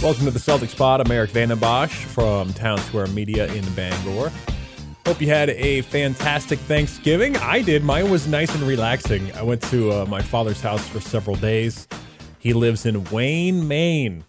Welcome 0.00 0.26
to 0.26 0.30
the 0.30 0.38
Celtics 0.38 0.76
Pod. 0.76 1.00
I'm 1.00 1.10
Erik 1.10 1.32
Vandenbossche 1.32 2.04
from 2.04 2.52
Town 2.52 2.78
Square 2.78 3.08
Media 3.08 3.52
in 3.52 3.68
Bangor. 3.72 4.30
Hope 5.04 5.20
you 5.20 5.26
had 5.26 5.50
a 5.50 5.80
fantastic 5.82 6.60
Thanksgiving. 6.60 7.36
I 7.38 7.62
did. 7.62 7.82
Mine 7.82 8.08
was 8.08 8.28
nice 8.28 8.54
and 8.54 8.62
relaxing. 8.62 9.32
I 9.32 9.42
went 9.42 9.60
to 9.64 9.90
uh, 9.90 10.06
my 10.06 10.22
father's 10.22 10.60
house 10.60 10.86
for 10.86 11.00
several 11.00 11.34
days. 11.34 11.88
He 12.38 12.52
lives 12.52 12.86
in 12.86 13.02
Wayne, 13.10 13.66
Maine, 13.66 14.24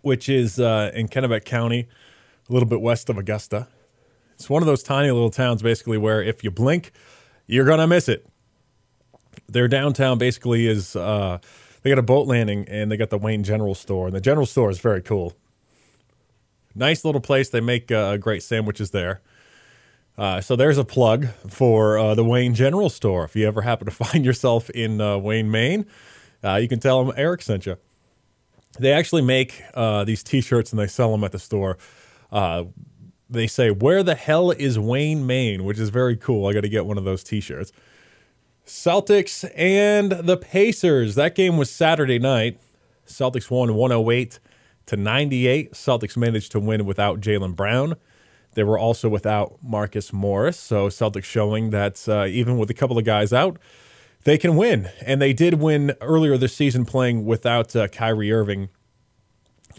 which 0.00 0.30
is 0.30 0.58
uh, 0.58 0.90
in 0.94 1.06
Kennebec 1.06 1.44
County, 1.44 1.86
a 2.48 2.52
little 2.52 2.68
bit 2.68 2.80
west 2.80 3.10
of 3.10 3.18
Augusta. 3.18 3.68
It's 4.36 4.48
one 4.48 4.62
of 4.62 4.66
those 4.66 4.82
tiny 4.82 5.10
little 5.10 5.30
towns, 5.30 5.60
basically, 5.60 5.98
where 5.98 6.22
if 6.22 6.42
you 6.42 6.50
blink, 6.50 6.92
you're 7.46 7.66
going 7.66 7.80
to 7.80 7.86
miss 7.86 8.08
it. 8.08 8.26
Their 9.48 9.68
downtown 9.68 10.16
basically 10.16 10.66
is. 10.66 10.96
Uh, 10.96 11.40
they 11.82 11.90
got 11.90 11.98
a 11.98 12.02
boat 12.02 12.26
landing 12.26 12.64
and 12.68 12.90
they 12.90 12.96
got 12.96 13.10
the 13.10 13.18
Wayne 13.18 13.42
General 13.42 13.74
Store, 13.74 14.06
and 14.06 14.16
the 14.16 14.20
General 14.20 14.46
Store 14.46 14.70
is 14.70 14.78
very 14.78 15.02
cool. 15.02 15.34
Nice 16.74 17.04
little 17.04 17.20
place. 17.20 17.50
They 17.50 17.60
make 17.60 17.90
uh, 17.90 18.16
great 18.16 18.42
sandwiches 18.42 18.90
there. 18.90 19.20
Uh, 20.16 20.40
so 20.40 20.56
there's 20.56 20.78
a 20.78 20.84
plug 20.84 21.26
for 21.48 21.98
uh, 21.98 22.14
the 22.14 22.24
Wayne 22.24 22.54
General 22.54 22.88
Store. 22.88 23.24
If 23.24 23.34
you 23.34 23.46
ever 23.46 23.62
happen 23.62 23.86
to 23.86 23.90
find 24.04 24.24
yourself 24.24 24.70
in 24.70 25.00
uh, 25.00 25.18
Wayne, 25.18 25.50
Maine, 25.50 25.86
uh, 26.44 26.56
you 26.56 26.68
can 26.68 26.80
tell 26.80 27.04
them 27.04 27.14
Erik 27.16 27.42
sent 27.42 27.66
you. 27.66 27.76
They 28.78 28.92
actually 28.92 29.22
make 29.22 29.62
uh, 29.74 30.04
these 30.04 30.22
T-shirts 30.22 30.70
and 30.72 30.80
they 30.80 30.86
sell 30.86 31.12
them 31.12 31.24
at 31.24 31.32
the 31.32 31.38
store. 31.38 31.76
they 33.28 33.46
say, 33.46 33.70
"Where 33.70 34.02
the 34.02 34.14
hell 34.14 34.50
is 34.50 34.78
Wayne, 34.78 35.26
Maine?" 35.26 35.64
Which 35.64 35.78
is 35.78 35.90
very 35.90 36.16
cool. 36.16 36.46
I 36.46 36.54
got 36.54 36.62
to 36.62 36.70
get 36.70 36.86
one 36.86 36.96
of 36.96 37.04
those 37.04 37.22
T-shirts. 37.22 37.70
Celtics 38.66 39.48
and 39.56 40.12
the 40.12 40.36
Pacers. 40.36 41.14
That 41.14 41.34
game 41.34 41.56
was 41.56 41.70
Saturday 41.70 42.18
night. 42.18 42.58
Celtics 43.06 43.50
won 43.50 43.74
108 43.74 44.38
to 44.86 44.96
98. 44.96 45.72
Celtics 45.72 46.16
managed 46.16 46.52
to 46.52 46.60
win 46.60 46.84
without 46.84 47.20
Jaylen 47.20 47.56
Brown. 47.56 47.96
They 48.54 48.62
were 48.62 48.78
also 48.78 49.08
without 49.08 49.58
Marcus 49.62 50.12
Morris. 50.12 50.58
So 50.58 50.88
Celtics 50.88 51.24
showing 51.24 51.70
that 51.70 52.08
uh, 52.08 52.26
even 52.26 52.58
with 52.58 52.70
a 52.70 52.74
couple 52.74 52.98
of 52.98 53.04
guys 53.04 53.32
out, 53.32 53.58
they 54.24 54.38
can 54.38 54.56
win. 54.56 54.90
And 55.04 55.20
they 55.20 55.32
did 55.32 55.54
win 55.54 55.94
earlier 56.00 56.36
this 56.36 56.54
season 56.54 56.84
playing 56.84 57.24
without 57.24 57.74
uh, 57.74 57.88
Kyrie 57.88 58.32
Irving 58.32 58.68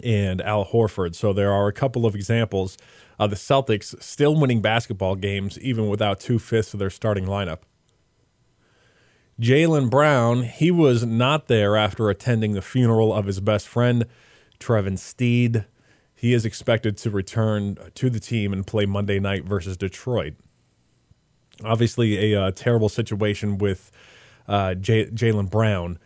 and 0.02 0.42
Al 0.42 0.66
Horford. 0.66 1.14
So 1.14 1.32
there 1.32 1.52
are 1.52 1.68
a 1.68 1.72
couple 1.72 2.04
of 2.04 2.14
examples 2.14 2.76
of 3.18 3.30
the 3.30 3.36
Celtics 3.36 4.00
still 4.02 4.38
winning 4.38 4.60
basketball 4.60 5.14
games 5.14 5.58
even 5.60 5.88
without 5.88 6.20
two 6.20 6.38
fifths 6.38 6.74
of 6.74 6.80
their 6.80 6.90
starting 6.90 7.24
lineup. 7.24 7.60
Jaylen 9.40 9.90
Brown, 9.90 10.42
he 10.44 10.70
was 10.70 11.04
not 11.04 11.48
there 11.48 11.76
after 11.76 12.08
attending 12.08 12.52
the 12.52 12.62
funeral 12.62 13.12
of 13.12 13.26
his 13.26 13.40
best 13.40 13.66
friend, 13.66 14.06
Trevin 14.60 14.98
Steed. 14.98 15.64
He 16.14 16.32
is 16.32 16.44
expected 16.44 16.96
to 16.98 17.10
return 17.10 17.76
to 17.94 18.10
the 18.10 18.20
team 18.20 18.52
and 18.52 18.66
play 18.66 18.86
Monday 18.86 19.18
night 19.18 19.44
versus 19.44 19.76
Detroit. 19.76 20.34
Obviously, 21.64 22.32
a 22.32 22.40
uh, 22.40 22.50
terrible 22.52 22.88
situation 22.88 23.58
with 23.58 23.90
uh, 24.46 24.74
J- 24.74 25.10
Jaylen 25.10 25.50
Brown 25.50 25.98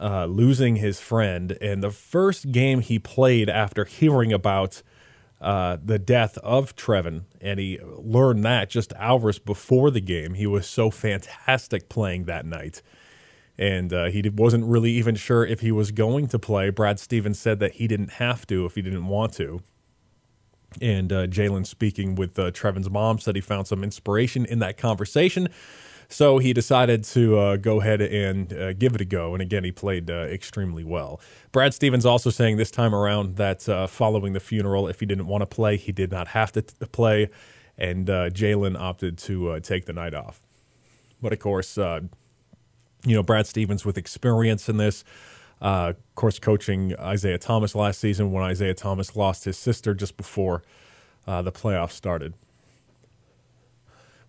uh, 0.00 0.26
losing 0.26 0.76
his 0.76 1.00
friend. 1.00 1.56
And 1.60 1.82
the 1.82 1.90
first 1.90 2.50
game 2.50 2.80
he 2.80 2.98
played 2.98 3.48
after 3.48 3.84
hearing 3.84 4.32
about 4.32 4.82
uh, 5.42 5.76
the 5.84 5.98
death 5.98 6.38
of 6.38 6.76
Trevin, 6.76 7.24
and 7.40 7.58
he 7.58 7.78
learned 7.82 8.44
that 8.44 8.70
just 8.70 8.92
hours 8.96 9.40
before 9.40 9.90
the 9.90 10.00
game. 10.00 10.34
He 10.34 10.46
was 10.46 10.68
so 10.68 10.88
fantastic 10.88 11.88
playing 11.88 12.24
that 12.24 12.46
night. 12.46 12.80
And 13.58 13.92
uh, 13.92 14.04
he 14.06 14.26
wasn't 14.30 14.64
really 14.64 14.92
even 14.92 15.14
sure 15.14 15.44
if 15.44 15.60
he 15.60 15.72
was 15.72 15.90
going 15.90 16.28
to 16.28 16.38
play. 16.38 16.70
Brad 16.70 16.98
Stevens 16.98 17.38
said 17.38 17.58
that 17.58 17.72
he 17.72 17.86
didn't 17.86 18.12
have 18.12 18.46
to 18.46 18.64
if 18.64 18.76
he 18.76 18.82
didn't 18.82 19.06
want 19.08 19.34
to. 19.34 19.62
And 20.80 21.12
uh, 21.12 21.26
Jaylen, 21.26 21.66
speaking 21.66 22.14
with 22.14 22.38
uh, 22.38 22.50
Trevin's 22.52 22.88
mom, 22.88 23.18
said 23.18 23.34
he 23.34 23.42
found 23.42 23.66
some 23.66 23.84
inspiration 23.84 24.46
in 24.46 24.60
that 24.60 24.78
conversation 24.78 25.48
so 26.12 26.36
he 26.36 26.52
decided 26.52 27.04
to 27.04 27.38
uh, 27.38 27.56
go 27.56 27.80
ahead 27.80 28.02
and 28.02 28.52
uh, 28.52 28.74
give 28.74 28.94
it 28.94 29.00
a 29.00 29.04
go. 29.04 29.32
And 29.32 29.40
again, 29.40 29.64
he 29.64 29.72
played 29.72 30.10
uh, 30.10 30.14
extremely 30.24 30.84
well. 30.84 31.20
Brad 31.52 31.72
Stevens 31.72 32.04
also 32.04 32.28
saying 32.28 32.58
this 32.58 32.70
time 32.70 32.94
around 32.94 33.36
that 33.36 33.66
uh, 33.66 33.86
following 33.86 34.34
the 34.34 34.40
funeral, 34.40 34.88
if 34.88 35.00
he 35.00 35.06
didn't 35.06 35.26
want 35.26 35.40
to 35.40 35.46
play, 35.46 35.78
he 35.78 35.90
did 35.90 36.10
not 36.10 36.28
have 36.28 36.52
to 36.52 36.62
t- 36.62 36.74
play. 36.92 37.30
And 37.78 38.10
uh, 38.10 38.28
Jaylen 38.28 38.78
opted 38.78 39.16
to 39.18 39.52
uh, 39.52 39.60
take 39.60 39.86
the 39.86 39.94
night 39.94 40.12
off. 40.12 40.42
But 41.22 41.32
of 41.32 41.38
course, 41.38 41.78
you 41.78 42.08
know, 43.04 43.22
Brad 43.22 43.46
Stevens 43.46 43.84
with 43.84 43.96
experience 43.96 44.68
in 44.68 44.76
this. 44.76 45.04
of 45.60 45.96
course, 46.14 46.38
coaching 46.38 46.94
Isaiah 46.98 47.38
Thomas 47.38 47.74
last 47.74 48.00
season 48.00 48.32
when 48.32 48.44
Isaiah 48.44 48.74
Thomas 48.74 49.16
lost 49.16 49.44
his 49.44 49.56
sister 49.56 49.94
just 49.94 50.18
before 50.18 50.62
the 51.26 51.52
playoffs 51.52 51.92
started. 51.92 52.34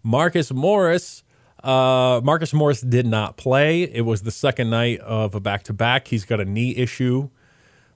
Marcus 0.02 0.52
Morris 0.54 1.24
uh, 1.64 2.20
Marcus 2.24 2.54
Morris 2.54 2.82
did 2.82 3.06
not 3.06 3.38
play. 3.38 3.84
It 3.84 4.02
was 4.02 4.24
the 4.24 4.32
second 4.32 4.70
night 4.70 5.00
of 5.00 5.34
a 5.34 5.40
back 5.40 5.64
to 5.64 5.74
back. 5.74 6.10
He's 6.10 6.26
got 6.26 6.40
a 6.40 6.46
knee 6.46 6.76
issue. 6.76 7.30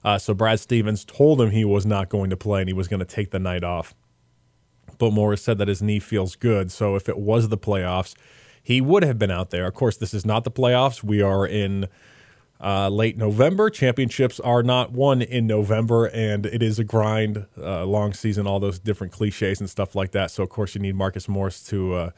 Uh, 0.04 0.18
so 0.18 0.32
Brad 0.32 0.60
Stevens 0.60 1.04
told 1.04 1.40
him 1.40 1.50
he 1.50 1.64
was 1.64 1.84
not 1.84 2.08
going 2.08 2.30
to 2.30 2.36
play 2.36 2.60
and 2.60 2.68
he 2.68 2.72
was 2.72 2.88
going 2.88 3.00
to 3.00 3.06
take 3.06 3.30
the 3.30 3.38
night 3.38 3.64
off. 3.64 3.94
But 4.96 5.12
Morris 5.12 5.42
said 5.42 5.58
that 5.58 5.68
his 5.68 5.82
knee 5.82 6.00
feels 6.00 6.34
good. 6.34 6.72
So 6.72 6.96
if 6.96 7.08
it 7.08 7.18
was 7.18 7.48
the 7.48 7.58
playoffs, 7.58 8.14
he 8.62 8.80
would 8.80 9.02
have 9.04 9.18
been 9.18 9.30
out 9.30 9.50
there. 9.50 9.66
Of 9.66 9.74
course, 9.74 9.96
this 9.96 10.14
is 10.14 10.24
not 10.24 10.44
the 10.44 10.50
playoffs. 10.50 11.02
We 11.02 11.20
are 11.20 11.46
in 11.46 11.88
uh, 12.60 12.88
late 12.88 13.16
November. 13.16 13.70
Championships 13.70 14.40
are 14.40 14.62
not 14.62 14.92
won 14.92 15.22
in 15.22 15.46
November, 15.46 16.06
and 16.06 16.46
it 16.46 16.62
is 16.62 16.78
a 16.78 16.84
grind, 16.84 17.46
uh, 17.56 17.84
long 17.84 18.12
season, 18.12 18.46
all 18.46 18.60
those 18.60 18.78
different 18.78 19.12
cliches 19.12 19.60
and 19.60 19.70
stuff 19.70 19.94
like 19.94 20.12
that. 20.12 20.30
So, 20.30 20.42
of 20.42 20.48
course, 20.48 20.74
you 20.74 20.80
need 20.80 20.96
Marcus 20.96 21.28
Morris 21.28 21.62
to 21.64 21.94
uh, 21.94 22.10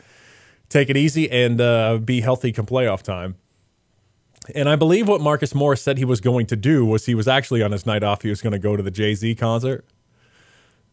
take 0.71 0.89
it 0.89 0.97
easy 0.97 1.31
and 1.31 1.61
uh, 1.61 1.99
be 1.99 2.23
healthy 2.23 2.53
come 2.53 2.65
playoff 2.65 3.03
time. 3.03 3.35
And 4.55 4.69
I 4.69 4.77
believe 4.77 5.07
what 5.07 5.21
Marcus 5.21 5.55
Morris 5.55 5.83
said 5.83 5.99
he 5.99 6.05
was 6.07 6.21
going 6.21 6.47
to 6.47 6.57
do 6.57 6.87
was 6.87 7.05
he 7.05 7.15
was 7.15 7.29
actually 7.29 7.63
on 7.63 7.73
his 7.73 7.85
night 7.85 8.03
off. 8.03 8.23
He 8.23 8.31
was 8.31 8.41
going 8.41 8.53
to 8.53 8.59
go 8.59 8.75
to 8.75 8.83
the 8.83 8.91
Jay 8.91 9.15
Z 9.15 9.35
concert, 9.35 9.85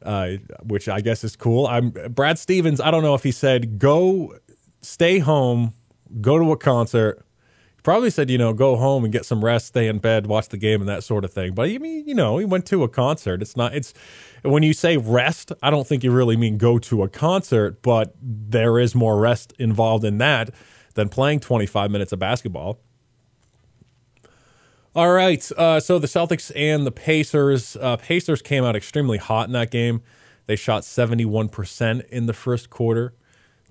uh, 0.03 0.31
which 0.63 0.89
I 0.89 0.99
guess 0.99 1.23
is 1.23 1.35
cool. 1.37 1.65
I'm 1.65 1.91
Brad 1.91 2.37
Stevens. 2.37 2.81
I 2.81 2.91
don't 2.91 3.03
know 3.03 3.15
if 3.15 3.23
he 3.23 3.31
said 3.31 3.79
go, 3.79 4.35
stay 4.81 5.19
home, 5.19 5.73
go 6.19 6.37
to 6.37 6.51
a 6.51 6.57
concert, 6.57 7.25
probably 7.87 8.09
said, 8.09 8.29
you 8.29 8.37
know, 8.37 8.51
go 8.51 8.75
home 8.75 9.05
and 9.05 9.13
get 9.13 9.25
some 9.25 9.45
rest, 9.45 9.67
stay 9.67 9.87
in 9.87 9.97
bed, 9.99 10.27
watch 10.27 10.49
the 10.49 10.57
game, 10.57 10.81
and 10.81 10.89
that 10.89 11.05
sort 11.05 11.23
of 11.23 11.31
thing. 11.31 11.53
But 11.53 11.69
I 11.69 11.77
mean, 11.77 12.05
you 12.05 12.13
know, 12.13 12.37
he 12.37 12.43
went 12.43 12.65
to 12.65 12.83
a 12.83 12.89
concert. 12.89 13.41
It's 13.41 13.55
not. 13.55 13.73
It's 13.73 13.93
when 14.41 14.61
you 14.61 14.73
say 14.73 14.97
rest, 14.97 15.53
I 15.63 15.69
don't 15.69 15.87
think 15.87 16.03
you 16.03 16.11
really 16.11 16.35
mean 16.35 16.57
go 16.57 16.79
to 16.79 17.03
a 17.03 17.07
concert, 17.07 17.81
but 17.81 18.13
there 18.21 18.77
is 18.77 18.93
more 18.93 19.17
rest 19.17 19.53
involved 19.57 20.03
in 20.03 20.17
that 20.17 20.49
than 20.95 21.07
playing 21.07 21.39
25 21.39 21.89
minutes 21.89 22.11
of 22.11 22.19
basketball. 22.19 22.81
All 24.93 25.13
right, 25.13 25.49
uh, 25.53 25.79
so 25.79 25.97
the 25.97 26.07
Celtics 26.07 26.51
and 26.57 26.85
the 26.85 26.91
Pacers. 26.91 27.77
Uh, 27.77 27.95
Pacers 27.95 28.41
came 28.41 28.65
out 28.65 28.75
extremely 28.75 29.17
hot 29.17 29.47
in 29.47 29.53
that 29.53 29.71
game. 29.71 30.01
They 30.47 30.57
shot 30.57 30.81
71% 30.83 32.05
in 32.09 32.25
the 32.25 32.33
first 32.33 32.69
quarter. 32.69 33.13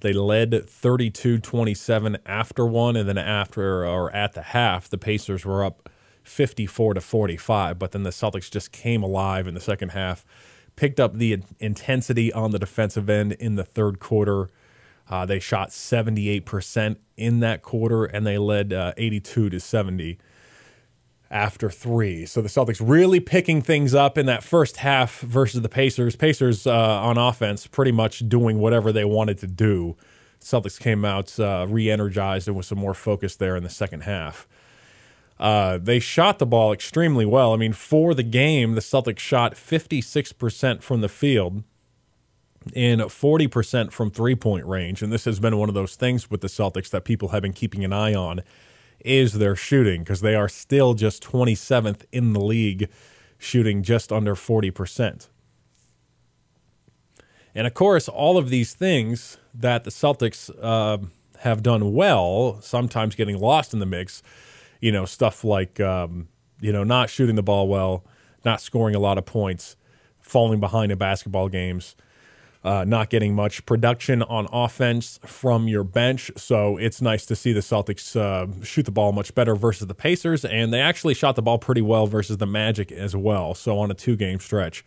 They 0.01 0.13
led 0.13 0.69
32 0.69 1.39
27 1.39 2.19
after 2.27 2.67
one, 2.67 2.97
and 2.97 3.09
then 3.09 3.19
after 3.19 3.87
or 3.87 4.15
at 4.15 4.35
the 4.35 4.43
half, 4.43 4.89
the 4.89 4.99
Pacers 4.99 5.45
were 5.45 5.65
up 5.65 5.89
54 6.23 6.95
to 6.95 7.01
45. 7.01 7.79
But 7.79 7.93
then 7.93 8.03
the 8.03 8.11
Celtics 8.11 8.51
just 8.51 8.73
came 8.73 9.03
alive 9.03 9.47
in 9.47 9.55
the 9.55 9.61
second 9.61 9.91
half, 9.91 10.25
picked 10.75 11.01
up 11.01 11.15
the 11.15 11.43
intensity 11.61 12.33
on 12.33 12.51
the 12.51 12.59
defensive 12.59 13.09
end 13.09 13.33
in 13.33 13.55
the 13.55 13.65
third 13.65 13.99
quarter. 13.99 14.49
Uh, 15.09 15.25
they 15.25 15.39
shot 15.39 15.71
78% 15.71 16.97
in 17.17 17.41
that 17.41 17.63
quarter, 17.63 18.05
and 18.05 18.27
they 18.27 18.39
led 18.39 18.73
uh, 18.73 18.93
82 18.97 19.51
to 19.51 19.61
70 19.61 20.19
after 21.31 21.71
three. 21.71 22.25
So 22.27 22.41
the 22.41 22.49
Celtics 22.49 22.81
really 22.81 23.21
picking 23.21 23.61
things 23.61 23.95
up 23.95 24.17
in 24.17 24.27
that 24.27 24.45
first 24.45 24.79
half 24.79 25.21
versus 25.21 25.63
the 25.63 25.69
Pacers. 25.69 26.17
Pacers 26.17 26.67
uh, 26.67 26.73
on 26.73 27.19
offense 27.19 27.67
pretty 27.67 27.93
much 27.93 28.29
doing 28.29 28.59
whatever 28.59 28.93
they 28.93 29.05
wanted 29.05 29.39
to 29.39 29.47
do. 29.47 29.97
Celtics 30.41 30.79
came 30.79 31.05
out 31.05 31.39
uh, 31.41 31.67
re 31.69 31.91
energized 31.91 32.47
and 32.47 32.57
with 32.57 32.67
some 32.67 32.79
more 32.79 32.95
focus 32.95 33.37
there 33.37 33.57
in 33.57 33.65
the 33.65 33.71
second 33.71 34.03
half. 34.03 34.47
Uh, 35.39 35.79
they 35.79 35.99
shot 35.99 36.39
the 36.39 36.47
ball 36.47 36.73
extremely 36.73 37.27
well. 37.27 37.53
I 37.53 37.57
mean, 37.57 37.73
for 37.73 38.15
the 38.15 38.23
game, 38.23 38.75
the 38.75 38.81
Celtics 38.81 39.19
shot 39.19 39.55
56% 39.55 40.83
from 40.83 41.01
the 41.03 41.09
field 41.09 41.63
and 42.75 43.01
40% 43.01 43.93
from 43.93 44.11
three 44.11 44.35
point 44.35 44.67
range. 44.67 45.03
And 45.03 45.13
this 45.13 45.25
has 45.25 45.39
been 45.39 45.57
one 45.59 45.69
of 45.69 45.75
those 45.75 45.95
things 45.95 46.31
with 46.31 46.41
the 46.41 46.49
Celtics 46.49 46.91
that 46.91 47.05
people 47.05 47.29
have 47.29 47.43
been 47.43 47.53
keeping 47.53 47.85
an 47.85 47.93
eye 47.93 48.15
on 48.15 48.43
is 49.01 49.35
their 49.35 49.57
shooting 49.57 50.03
because 50.03 50.21
they 50.21 50.35
are 50.35 50.49
still 50.49 50.95
just 50.95 51.23
27th 51.23 52.05
in 52.13 52.33
the 52.33 52.41
league, 52.41 52.89
shooting 53.39 53.83
just 53.83 54.13
under 54.13 54.35
40%. 54.35 55.29
And 57.55 57.67
of 57.67 57.75
course, 57.75 58.09
all 58.09 58.37
of 58.37 58.51
these 58.51 58.75
things 58.75 59.39
that 59.55 59.85
the 59.85 59.91
Celtics 59.91 60.51
uh, 60.63 60.99
have 61.41 61.63
done 61.63 61.95
well, 61.95 62.61
sometimes 62.61 63.15
getting 63.15 63.39
lost 63.39 63.73
in 63.73 63.81
the 63.81 63.87
mix, 63.87 64.23
you 64.81 64.93
know, 64.93 65.07
stuff 65.07 65.43
like, 65.43 65.81
um, 65.81 66.29
you 66.61 66.73
know, 66.73 66.85
not 66.85 67.09
shooting 67.09 67.37
the 67.37 67.43
ball 67.43 67.67
well, 67.67 68.05
not 68.45 68.61
scoring 68.61 68.95
a 68.95 68.99
lot 68.99 69.17
of 69.17 69.25
points, 69.25 69.77
falling 70.21 70.61
behind 70.61 70.93
in 70.93 70.99
basketball 70.99 71.49
games. 71.49 71.97
Uh, 72.67 72.83
not 72.85 73.11
getting 73.11 73.33
much 73.33 73.65
production 73.65 74.23
on 74.25 74.49
offense 74.53 75.21
from 75.25 75.69
your 75.69 75.85
bench. 75.85 76.33
So 76.37 76.77
it's 76.79 77.01
nice 77.01 77.25
to 77.27 77.37
see 77.37 77.53
the 77.53 77.61
Celtics 77.61 78.17
uh, 78.17 78.49
shoot 78.65 78.87
the 78.87 78.91
ball 78.91 79.13
much 79.13 79.33
better 79.37 79.55
versus 79.55 79.87
the 79.87 79.95
Pacers. 79.95 80.45
And 80.45 80.73
they 80.73 80.81
actually 80.81 81.15
shot 81.15 81.37
the 81.37 81.43
ball 81.43 81.59
pretty 81.61 81.81
well 81.81 82.09
versus 82.09 82.39
the 82.39 82.47
Magic 82.47 82.91
as 82.91 83.15
well. 83.15 83.55
So 83.55 83.79
on 83.79 83.93
a 83.93 83.95
two 83.95 84.17
game 84.17 84.41
stretch, 84.41 84.85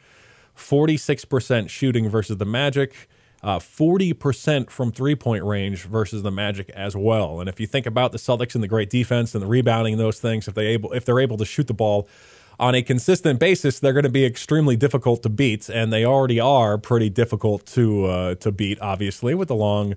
46% 0.58 1.70
shooting 1.70 2.10
versus 2.10 2.36
the 2.36 2.46
Magic. 2.46 3.08
Uh, 3.42 3.60
40% 3.60 4.70
from 4.70 4.92
three 4.92 5.16
point 5.16 5.46
range 5.46 5.84
versus 5.84 6.22
the 6.22 6.32
Magic 6.32 6.70
as 6.72 6.98
well. 6.98 7.40
And 7.40 7.48
if 7.48 7.62
you 7.62 7.68
think 7.68 7.86
about 7.86 8.12
the 8.12 8.18
Celtics 8.18 8.56
and 8.56 8.62
the 8.62 8.68
great 8.68 8.90
defense 8.90 9.34
and 9.34 9.42
the 9.42 9.48
rebounding 9.48 9.94
and 9.94 10.02
those 10.02 10.20
things, 10.20 10.50
if 10.50 10.54
they 10.54 10.66
able 10.68 10.92
if 10.92 11.06
they're 11.06 11.22
able 11.22 11.38
to 11.38 11.46
shoot 11.46 11.68
the 11.68 11.74
ball 11.74 12.10
on 12.60 12.76
a 12.76 12.82
consistent 12.82 13.40
basis, 13.40 13.80
they're 13.80 13.94
going 13.94 14.04
to 14.04 14.10
be 14.10 14.26
extremely 14.26 14.76
difficult 14.76 15.24
to 15.24 15.30
beat, 15.30 15.70
and 15.70 15.94
they 15.94 16.04
already 16.04 16.40
are 16.40 16.78
pretty 16.78 17.10
difficult 17.10 17.66
to 17.68 18.06
uh, 18.06 18.36
to 18.36 18.52
beat. 18.52 18.80
Obviously, 18.82 19.34
with 19.34 19.48
the 19.48 19.56
long 19.56 19.96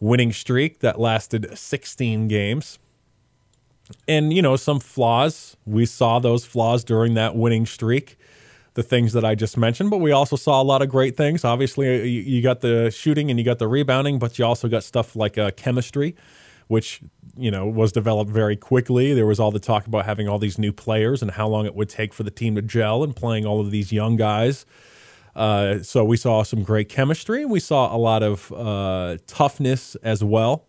winning 0.00 0.32
streak 0.32 0.80
that 0.80 0.98
lasted 0.98 1.56
16 1.56 2.26
games, 2.26 2.78
and 4.08 4.32
you 4.32 4.40
know 4.40 4.56
some 4.56 4.80
flaws. 4.80 5.56
We 5.66 5.84
saw 5.86 6.18
those 6.18 6.44
flaws 6.44 6.84
during 6.84 7.14
that 7.14 7.36
winning 7.36 7.66
streak. 7.66 8.16
The 8.74 8.82
things 8.84 9.12
that 9.14 9.24
I 9.24 9.34
just 9.34 9.58
mentioned, 9.58 9.90
but 9.90 9.98
we 9.98 10.12
also 10.12 10.36
saw 10.36 10.62
a 10.62 10.64
lot 10.64 10.80
of 10.80 10.88
great 10.88 11.16
things. 11.16 11.44
Obviously, 11.44 12.08
you, 12.08 12.40
got 12.40 12.60
the 12.60 12.88
shooting 12.90 13.28
and 13.28 13.36
you 13.36 13.44
got 13.44 13.58
the 13.58 13.66
rebounding, 13.66 14.20
but 14.20 14.38
you 14.38 14.44
also 14.44 14.68
got 14.68 14.84
stuff 14.84 15.16
like 15.16 15.36
uh, 15.36 15.50
chemistry, 15.56 16.14
which 16.70 17.00
you 17.36 17.50
know 17.50 17.66
was 17.66 17.90
developed 17.90 18.30
very 18.30 18.54
quickly. 18.54 19.12
There 19.12 19.26
was 19.26 19.40
all 19.40 19.50
the 19.50 19.58
talk 19.58 19.88
about 19.88 20.06
having 20.06 20.28
all 20.28 20.38
these 20.38 20.56
new 20.56 20.72
players 20.72 21.20
and 21.20 21.32
how 21.32 21.48
long 21.48 21.66
it 21.66 21.74
would 21.74 21.88
take 21.88 22.14
for 22.14 22.22
the 22.22 22.30
team 22.30 22.54
to 22.54 22.62
gel 22.62 23.02
and 23.02 23.14
playing 23.14 23.44
all 23.44 23.60
of 23.60 23.72
these 23.72 23.90
young 23.90 24.14
guys. 24.14 24.64
Uh, 25.34 25.80
so 25.82 26.04
we 26.04 26.16
saw 26.16 26.44
some 26.44 26.62
great 26.62 26.88
chemistry 26.88 27.42
and 27.42 27.50
we 27.50 27.58
saw 27.58 27.92
a 27.92 27.98
lot 27.98 28.22
of 28.22 28.52
uh, 28.52 29.16
toughness 29.26 29.96
as 29.96 30.22
well, 30.22 30.68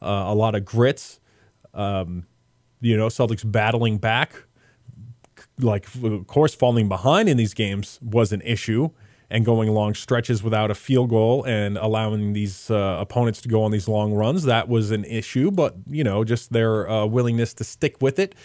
uh, 0.00 0.26
a 0.28 0.34
lot 0.36 0.54
of 0.54 0.64
grits. 0.64 1.18
Um, 1.72 2.26
you 2.80 2.96
know, 2.96 3.08
Celtics 3.08 3.50
battling 3.50 3.98
back. 3.98 4.44
Like, 5.58 5.86
of 6.00 6.28
course, 6.28 6.54
falling 6.54 6.88
behind 6.88 7.28
in 7.28 7.38
these 7.38 7.54
games 7.54 7.98
was 8.00 8.32
an 8.32 8.40
issue 8.42 8.90
and 9.34 9.44
going 9.44 9.68
long 9.74 9.94
stretches 9.94 10.44
without 10.44 10.70
a 10.70 10.76
field 10.76 11.10
goal 11.10 11.42
and 11.42 11.76
allowing 11.76 12.34
these 12.34 12.70
uh, 12.70 12.98
opponents 13.00 13.42
to 13.42 13.48
go 13.48 13.64
on 13.64 13.72
these 13.72 13.88
long 13.88 14.14
runs. 14.14 14.44
That 14.44 14.68
was 14.68 14.92
an 14.92 15.04
issue, 15.04 15.50
but 15.50 15.74
you 15.90 16.04
know, 16.04 16.22
just 16.22 16.52
their 16.52 16.88
uh, 16.88 17.04
willingness 17.04 17.52
to 17.54 17.64
stick 17.64 18.00
with 18.00 18.20
it 18.20 18.36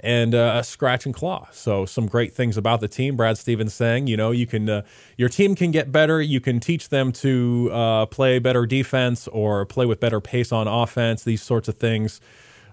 and 0.00 0.34
uh, 0.34 0.62
scratch 0.62 1.06
and 1.06 1.14
claw. 1.14 1.48
So 1.50 1.86
some 1.86 2.06
great 2.06 2.34
things 2.34 2.58
about 2.58 2.80
the 2.80 2.88
team. 2.88 3.16
Brad 3.16 3.38
Stevens 3.38 3.72
saying, 3.72 4.06
you 4.06 4.18
know, 4.18 4.32
you 4.32 4.46
can 4.46 4.68
uh, 4.68 4.82
your 5.16 5.30
team 5.30 5.54
can 5.54 5.70
get 5.70 5.90
better. 5.90 6.20
You 6.20 6.42
can 6.42 6.60
teach 6.60 6.90
them 6.90 7.10
to 7.12 7.70
uh, 7.72 8.06
play 8.06 8.38
better 8.38 8.66
defense 8.66 9.26
or 9.28 9.64
play 9.64 9.86
with 9.86 9.98
better 9.98 10.20
pace 10.20 10.52
on 10.52 10.68
offense. 10.68 11.24
These 11.24 11.42
sorts 11.42 11.68
of 11.68 11.78
things. 11.78 12.20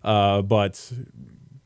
Uh, 0.04 0.42
but 0.42 0.92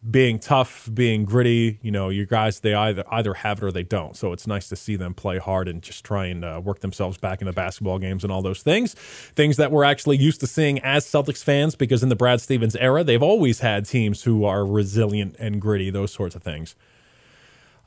being 0.09 0.37
tough, 0.39 0.89
being 0.93 1.25
gritty. 1.25 1.79
You 1.81 1.91
know, 1.91 2.09
your 2.09 2.25
guys 2.25 2.59
they 2.59 2.73
either 2.73 3.03
either 3.11 3.33
have 3.33 3.59
it 3.61 3.65
or 3.65 3.71
they 3.71 3.83
don't. 3.83 4.15
So 4.15 4.33
it's 4.33 4.45
nice 4.45 4.69
to 4.69 4.75
see 4.75 4.95
them 4.95 5.13
play 5.13 5.37
hard 5.37 5.67
and 5.67 5.81
just 5.81 6.03
try 6.03 6.27
and 6.27 6.45
uh, 6.45 6.61
work 6.63 6.79
themselves 6.79 7.17
back 7.17 7.41
into 7.41 7.53
basketball 7.53 7.99
games 7.99 8.23
and 8.23 8.31
all 8.31 8.41
those 8.41 8.61
things. 8.61 8.93
Things 8.93 9.57
that 9.57 9.71
we're 9.71 9.83
actually 9.83 10.17
used 10.17 10.39
to 10.41 10.47
seeing 10.47 10.79
as 10.79 11.05
Celtics 11.05 11.43
fans 11.43 11.75
because 11.75 12.03
in 12.03 12.09
the 12.09 12.15
Brad 12.15 12.41
Stevens 12.41 12.75
era, 12.75 13.03
they've 13.03 13.23
always 13.23 13.59
had 13.59 13.85
teams 13.85 14.23
who 14.23 14.45
are 14.45 14.65
resilient 14.65 15.35
and 15.39 15.59
gritty. 15.59 15.89
Those 15.89 16.11
sorts 16.11 16.35
of 16.35 16.43
things. 16.43 16.75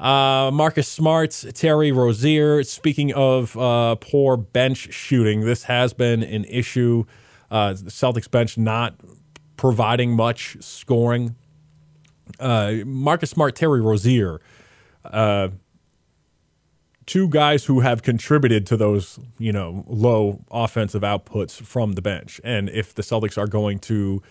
Uh, 0.00 0.50
Marcus 0.52 0.86
Smart, 0.86 1.44
Terry 1.54 1.90
Rozier. 1.90 2.62
Speaking 2.62 3.12
of 3.14 3.56
uh, 3.56 3.96
poor 3.96 4.36
bench 4.36 4.92
shooting, 4.92 5.40
this 5.40 5.64
has 5.64 5.92
been 5.92 6.22
an 6.22 6.44
issue. 6.44 7.04
Uh, 7.50 7.74
Celtics 7.74 8.30
bench 8.30 8.56
not 8.56 8.94
providing 9.56 10.14
much 10.14 10.56
scoring 10.60 11.34
uh, 12.40 12.74
Marcus 12.84 13.30
Smart, 13.30 13.56
Terry 13.56 13.80
Rozier, 13.80 14.40
uh, 15.04 15.48
two 17.06 17.28
guys 17.28 17.64
who 17.64 17.80
have 17.80 18.02
contributed 18.02 18.66
to 18.66 18.76
those, 18.76 19.18
you 19.38 19.52
know, 19.52 19.84
low 19.86 20.44
offensive 20.50 21.02
outputs 21.02 21.60
from 21.60 21.92
the 21.92 22.02
bench. 22.02 22.40
And 22.44 22.68
if 22.68 22.94
the 22.94 23.02
Celtics 23.02 23.38
are 23.38 23.46
going 23.46 23.78
to 23.80 24.22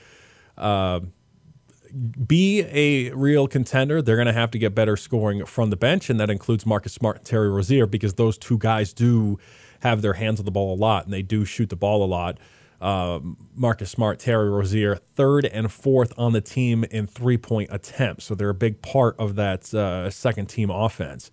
uh, 0.58 1.00
be 2.28 2.62
a 2.62 3.12
real 3.14 3.48
contender, 3.48 4.02
they're 4.02 4.16
going 4.16 4.28
to 4.28 4.34
have 4.34 4.52
to 4.52 4.60
get 4.60 4.76
better 4.76 4.96
scoring 4.96 5.46
from 5.46 5.70
the 5.70 5.76
bench, 5.76 6.10
and 6.10 6.20
that 6.20 6.30
includes 6.30 6.66
Marcus 6.66 6.94
Smart 6.94 7.18
and 7.18 7.26
Terry 7.26 7.50
Rozier 7.50 7.88
because 7.88 8.14
those 8.14 8.38
two 8.38 8.58
guys 8.58 8.94
do 8.94 9.40
have 9.82 10.02
their 10.02 10.14
hands 10.14 10.40
on 10.40 10.46
the 10.46 10.52
ball 10.52 10.74
a 10.74 10.78
lot 10.78 11.06
and 11.06 11.14
they 11.14 11.22
do 11.22 11.46
shoot 11.46 11.70
the 11.70 11.76
ball 11.76 12.04
a 12.04 12.06
lot 12.06 12.38
uh, 12.80 13.20
Marcus 13.56 13.90
Smart, 13.90 14.20
Terry 14.20 14.50
Rozier, 14.50 14.96
third 14.96 15.46
and 15.46 15.72
fourth 15.72 16.14
on 16.18 16.34
the 16.34 16.42
team 16.42 16.84
in 16.86 17.08
three 17.08 17.38
point 17.38 17.70
attempts. 17.72 18.26
So 18.26 18.36
they're 18.36 18.50
a 18.50 18.54
big 18.56 18.82
part 18.82 19.16
of 19.18 19.36
that 19.36 19.74
uh, 19.74 20.10
second 20.10 20.48
team 20.48 20.70
offense. 20.70 21.32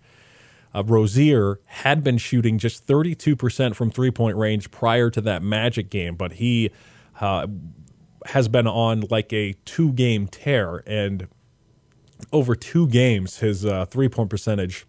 Uh, 0.73 0.83
Rozier 0.83 1.59
had 1.65 2.03
been 2.03 2.17
shooting 2.17 2.57
just 2.57 2.85
32% 2.85 3.75
from 3.75 3.91
three 3.91 4.11
point 4.11 4.37
range 4.37 4.71
prior 4.71 5.09
to 5.11 5.21
that 5.21 5.41
Magic 5.43 5.89
game, 5.89 6.15
but 6.15 6.33
he 6.33 6.71
uh, 7.21 7.47
has 8.27 8.47
been 8.47 8.67
on 8.67 9.03
like 9.09 9.31
a 9.31 9.53
two 9.65 9.93
game 9.93 10.27
tear. 10.27 10.83
And 10.87 11.27
over 12.33 12.55
two 12.55 12.87
games, 12.87 13.37
his 13.37 13.65
uh, 13.65 13.85
three 13.85 14.09
point 14.09 14.29
percentage 14.31 14.85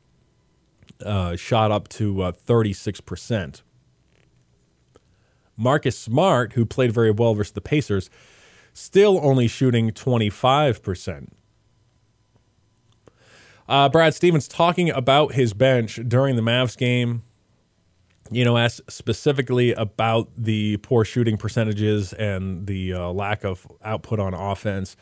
uh, 1.04 1.36
shot 1.36 1.70
up 1.70 1.88
to 1.88 2.14
36%. 2.14 3.62
Marcus 5.56 5.98
Smart, 5.98 6.52
who 6.54 6.66
played 6.66 6.92
very 6.92 7.10
well 7.10 7.34
versus 7.34 7.52
the 7.52 7.60
Pacers, 7.60 8.10
still 8.72 9.18
only 9.22 9.48
shooting 9.48 9.90
25%. 9.90 11.28
Uh, 13.68 13.88
Brad 13.88 14.14
Stevens 14.14 14.46
talking 14.46 14.90
about 14.90 15.32
his 15.32 15.52
bench 15.52 15.98
during 16.06 16.36
the 16.36 16.42
Mavs 16.42 16.76
game, 16.76 17.22
you 18.30 18.44
know, 18.44 18.56
asked 18.56 18.80
specifically 18.88 19.72
about 19.72 20.28
the 20.36 20.76
poor 20.78 21.04
shooting 21.04 21.36
percentages 21.36 22.12
and 22.12 22.66
the 22.66 22.92
uh, 22.92 23.08
lack 23.10 23.44
of 23.44 23.66
output 23.84 24.20
on 24.20 24.34
offense. 24.34 24.96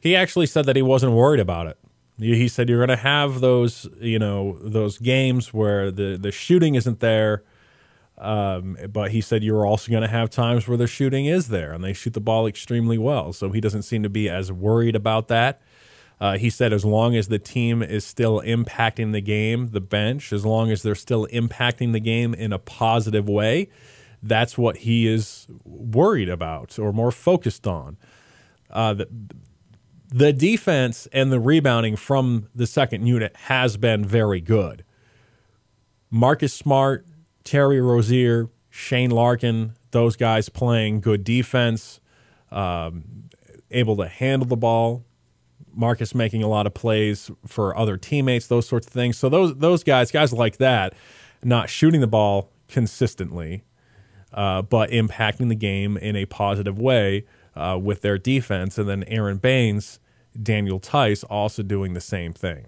He 0.00 0.14
actually 0.14 0.46
said 0.46 0.66
that 0.66 0.76
he 0.76 0.82
wasn't 0.82 1.12
worried 1.12 1.40
about 1.40 1.66
it. 1.66 1.78
He 2.18 2.46
said 2.46 2.68
you're 2.68 2.78
going 2.78 2.96
to 2.96 3.02
have 3.02 3.40
those, 3.40 3.88
you 4.00 4.20
know, 4.20 4.58
those 4.60 4.98
games 4.98 5.52
where 5.52 5.90
the 5.90 6.16
the 6.16 6.30
shooting 6.30 6.76
isn't 6.76 7.00
there 7.00 7.42
um, 8.18 8.76
but 8.92 9.10
he 9.10 9.20
said 9.20 9.42
you're 9.42 9.66
also 9.66 9.90
going 9.90 10.02
to 10.02 10.08
have 10.08 10.30
times 10.30 10.68
where 10.68 10.76
the 10.76 10.86
shooting 10.86 11.26
is 11.26 11.48
there 11.48 11.72
and 11.72 11.82
they 11.82 11.92
shoot 11.92 12.12
the 12.12 12.20
ball 12.20 12.46
extremely 12.46 12.98
well. 12.98 13.32
So 13.32 13.50
he 13.50 13.60
doesn't 13.60 13.82
seem 13.82 14.02
to 14.02 14.08
be 14.08 14.28
as 14.28 14.52
worried 14.52 14.94
about 14.94 15.28
that. 15.28 15.60
Uh, 16.20 16.38
he 16.38 16.48
said 16.48 16.72
as 16.72 16.84
long 16.84 17.16
as 17.16 17.28
the 17.28 17.40
team 17.40 17.82
is 17.82 18.04
still 18.04 18.40
impacting 18.42 19.12
the 19.12 19.20
game, 19.20 19.68
the 19.68 19.80
bench, 19.80 20.32
as 20.32 20.46
long 20.46 20.70
as 20.70 20.82
they're 20.82 20.94
still 20.94 21.26
impacting 21.32 21.92
the 21.92 22.00
game 22.00 22.34
in 22.34 22.52
a 22.52 22.58
positive 22.58 23.28
way, 23.28 23.68
that's 24.22 24.56
what 24.56 24.78
he 24.78 25.06
is 25.06 25.46
worried 25.64 26.28
about 26.28 26.78
or 26.78 26.92
more 26.92 27.10
focused 27.10 27.66
on. 27.66 27.98
Uh, 28.70 28.94
the, 28.94 29.08
the 30.08 30.32
defense 30.32 31.08
and 31.12 31.32
the 31.32 31.40
rebounding 31.40 31.96
from 31.96 32.48
the 32.54 32.66
second 32.66 33.06
unit 33.06 33.34
has 33.36 33.76
been 33.76 34.04
very 34.04 34.40
good. 34.40 34.84
Marcus 36.10 36.54
Smart 36.54 37.04
Terry 37.44 37.80
Rozier, 37.80 38.48
Shane 38.70 39.10
Larkin, 39.10 39.74
those 39.90 40.16
guys 40.16 40.48
playing 40.48 41.00
good 41.00 41.22
defense, 41.22 42.00
um, 42.50 43.28
able 43.70 43.96
to 43.96 44.08
handle 44.08 44.48
the 44.48 44.56
ball. 44.56 45.04
Marcus 45.76 46.14
making 46.14 46.42
a 46.42 46.48
lot 46.48 46.66
of 46.66 46.74
plays 46.74 47.30
for 47.46 47.76
other 47.76 47.96
teammates, 47.96 48.46
those 48.46 48.66
sorts 48.66 48.86
of 48.86 48.92
things. 48.92 49.18
So 49.18 49.28
those 49.28 49.56
those 49.56 49.82
guys, 49.82 50.10
guys 50.10 50.32
like 50.32 50.58
that, 50.58 50.94
not 51.42 51.68
shooting 51.68 52.00
the 52.00 52.06
ball 52.06 52.50
consistently, 52.68 53.64
uh, 54.32 54.62
but 54.62 54.90
impacting 54.90 55.48
the 55.48 55.54
game 55.56 55.96
in 55.96 56.14
a 56.16 56.26
positive 56.26 56.78
way 56.78 57.24
uh, 57.56 57.78
with 57.80 58.02
their 58.02 58.18
defense, 58.18 58.78
and 58.78 58.88
then 58.88 59.04
Aron 59.04 59.38
Baynes, 59.38 59.98
Daniel 60.40 60.78
Theis, 60.78 61.24
also 61.24 61.62
doing 61.62 61.94
the 61.94 62.00
same 62.00 62.32
thing. 62.32 62.66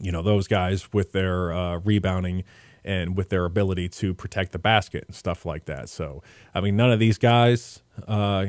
You 0.00 0.10
know 0.10 0.22
those 0.22 0.48
guys 0.48 0.92
with 0.92 1.12
their 1.12 1.52
uh, 1.52 1.78
rebounding 1.78 2.44
and 2.84 3.16
with 3.16 3.28
their 3.28 3.44
ability 3.44 3.88
to 3.88 4.14
protect 4.14 4.52
the 4.52 4.58
basket 4.58 5.04
and 5.06 5.14
stuff 5.14 5.44
like 5.44 5.66
that. 5.66 5.88
So, 5.88 6.22
I 6.54 6.60
mean, 6.60 6.76
none 6.76 6.90
of 6.90 6.98
these 6.98 7.18
guys, 7.18 7.82
uh, 8.08 8.46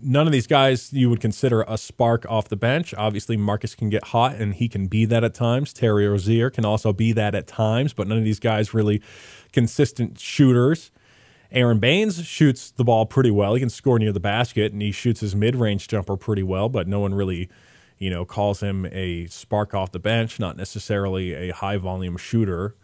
none 0.00 0.26
of 0.26 0.32
these 0.32 0.46
guys 0.46 0.92
you 0.92 1.08
would 1.10 1.20
consider 1.20 1.62
a 1.62 1.78
spark 1.78 2.26
off 2.28 2.48
the 2.48 2.56
bench. 2.56 2.94
Obviously, 2.94 3.36
Marcus 3.36 3.74
can 3.74 3.88
get 3.88 4.04
hot 4.04 4.36
and 4.36 4.54
he 4.54 4.68
can 4.68 4.86
be 4.86 5.04
that 5.06 5.24
at 5.24 5.34
times. 5.34 5.72
Terry 5.72 6.06
Rozier 6.06 6.50
can 6.50 6.64
also 6.64 6.92
be 6.92 7.12
that 7.12 7.34
at 7.34 7.46
times, 7.46 7.92
but 7.92 8.06
none 8.06 8.18
of 8.18 8.24
these 8.24 8.40
guys 8.40 8.74
really 8.74 9.02
consistent 9.52 10.18
shooters. 10.18 10.90
Aron 11.50 11.78
Baynes 11.78 12.24
shoots 12.24 12.72
the 12.72 12.84
ball 12.84 13.06
pretty 13.06 13.30
well. 13.30 13.54
He 13.54 13.60
can 13.60 13.70
score 13.70 13.98
near 13.98 14.12
the 14.12 14.20
basket 14.20 14.72
and 14.72 14.82
he 14.82 14.90
shoots 14.90 15.20
his 15.20 15.36
mid 15.36 15.54
range 15.54 15.86
jumper 15.88 16.16
pretty 16.16 16.42
well, 16.42 16.68
but 16.68 16.88
no 16.88 17.00
one 17.00 17.14
really 17.14 17.48
you 17.98 18.10
know, 18.10 18.24
calls 18.24 18.60
him 18.60 18.86
a 18.92 19.26
spark 19.26 19.74
off 19.74 19.92
the 19.92 19.98
bench, 19.98 20.38
not 20.38 20.56
necessarily 20.56 21.32
a 21.32 21.54
high 21.54 21.76
volume 21.76 22.16
shooter. 22.16 22.74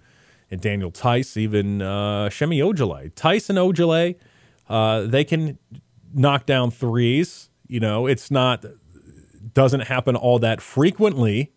And 0.50 0.60
Daniel 0.60 0.90
Theis, 0.90 1.36
even 1.36 1.80
uh, 1.80 2.28
Semi 2.30 2.58
Ojeleye. 2.58 3.12
Theis 3.14 3.48
and 3.50 3.58
Ojeleye, 3.58 4.16
uh, 4.68 5.02
they 5.02 5.24
can 5.24 5.58
knock 6.12 6.46
down 6.46 6.70
threes. 6.70 7.50
You 7.68 7.80
know, 7.80 8.06
it's 8.06 8.30
not 8.30 8.64
doesn't 9.54 9.80
happen 9.80 10.16
all 10.16 10.38
that 10.40 10.60
frequently. 10.60 11.52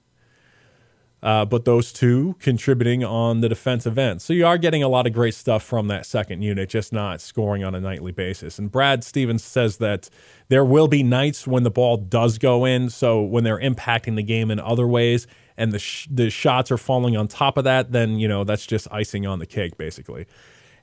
Uh, 1.24 1.46
but 1.46 1.64
those 1.64 1.94
two 1.94 2.36
contributing 2.40 3.02
on 3.02 3.40
the 3.40 3.48
defensive 3.48 3.98
end. 3.98 4.22
So 4.22 4.34
you 4.34 4.46
are 4.46 4.58
getting 4.58 4.84
a 4.84 4.90
lot 4.90 5.08
of 5.08 5.14
great 5.14 5.34
stuff 5.34 5.64
from 5.64 5.88
that 5.88 6.06
second 6.06 6.42
unit, 6.42 6.68
just 6.68 6.92
not 6.92 7.22
scoring 7.22 7.64
on 7.64 7.74
a 7.74 7.80
nightly 7.80 8.12
basis. 8.12 8.60
And 8.60 8.70
Brad 8.70 9.06
Stevens 9.06 9.42
says 9.42 9.78
that 9.78 10.10
there 10.50 10.66
will 10.66 10.90
be 10.90 11.02
nights 11.02 11.48
when 11.48 11.64
the 11.64 11.72
ball 11.72 11.96
does 11.96 12.38
go 12.38 12.66
in. 12.66 12.90
So 12.90 13.22
when 13.22 13.46
they're 13.46 13.60
impacting 13.60 14.18
the 14.18 14.24
game 14.24 14.52
in 14.52 14.60
other 14.60 14.86
ways 14.86 15.26
and 15.58 15.72
the, 15.72 15.80
sh- 15.80 16.08
the 16.10 16.30
shots 16.30 16.72
are 16.72 16.78
falling 16.78 17.16
on 17.16 17.28
top 17.28 17.58
of 17.58 17.64
that, 17.64 17.92
then, 17.92 18.20
you 18.20 18.28
know, 18.28 18.44
that's 18.44 18.66
just 18.66 18.88
icing 18.92 19.26
on 19.26 19.40
the 19.40 19.46
cake, 19.46 19.78
basically. 19.78 20.26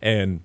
And 0.01 0.43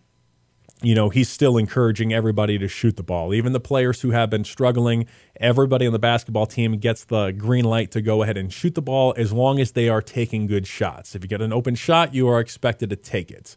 you 0.82 0.94
know, 0.94 1.10
he's 1.10 1.30
still 1.30 1.58
encouraging 1.58 2.14
everybody 2.14 2.58
to 2.58 2.68
shoot 2.68 2.98
the 2.98 3.04
ball. 3.04 3.34
Even 3.34 3.54
the 3.54 3.60
players 3.60 4.02
who 4.02 4.12
have 4.12 4.30
been 4.30 4.44
struggling, 4.44 5.08
everybody 5.40 5.88
on 5.88 5.94
the 5.94 6.00
basketball 6.00 6.46
team 6.46 6.78
gets 6.78 7.06
the 7.06 7.32
green 7.32 7.64
light 7.66 7.92
to 7.92 8.02
go 8.02 8.24
ahead 8.24 8.38
and 8.38 8.52
shoot 8.52 8.76
the 8.76 8.82
ball 8.82 9.14
as 9.18 9.32
long 9.32 9.60
as 9.60 9.72
they 9.72 9.88
are 9.88 10.02
taking 10.02 10.48
good 10.48 10.68
shots. 10.68 11.16
If 11.16 11.24
you 11.24 11.30
get 11.30 11.42
an 11.42 11.54
open 11.54 11.76
shot, 11.76 12.14
you 12.14 12.28
are 12.28 12.40
expected 12.40 12.90
to 12.90 12.96
take 12.98 13.32
it. 13.32 13.56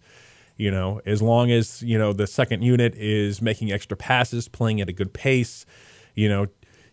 You 0.57 0.71
know, 0.71 1.01
as 1.07 1.21
long 1.21 1.51
as, 1.51 1.83
you 1.83 1.99
know, 1.99 2.13
the 2.13 2.27
second 2.27 2.63
unit 2.63 2.95
is 2.95 3.43
making 3.43 3.73
extra 3.73 3.97
passes, 3.97 4.49
playing 4.49 4.81
at 4.81 4.89
a 4.89 4.93
good 4.93 5.13
pace, 5.13 5.67
you 6.15 6.29
know, 6.29 6.47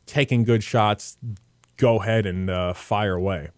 taking 0.05 0.43
good 0.43 0.63
shots, 0.63 1.17
go 1.77 2.01
ahead 2.01 2.25
and 2.25 2.49
uh, 2.49 2.73
fire 2.73 3.13
away. 3.13 3.49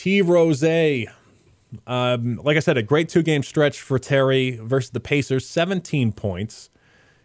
T 0.00 0.22
Rose 0.22 0.64
um, 0.64 2.40
like 2.42 2.56
I 2.56 2.60
said, 2.60 2.78
a 2.78 2.82
great 2.82 3.10
two 3.10 3.22
game 3.22 3.42
stretch 3.42 3.82
for 3.82 3.98
Terry 3.98 4.52
versus 4.52 4.92
the 4.92 4.98
Pacers. 4.98 5.46
17 5.46 6.12
points, 6.12 6.70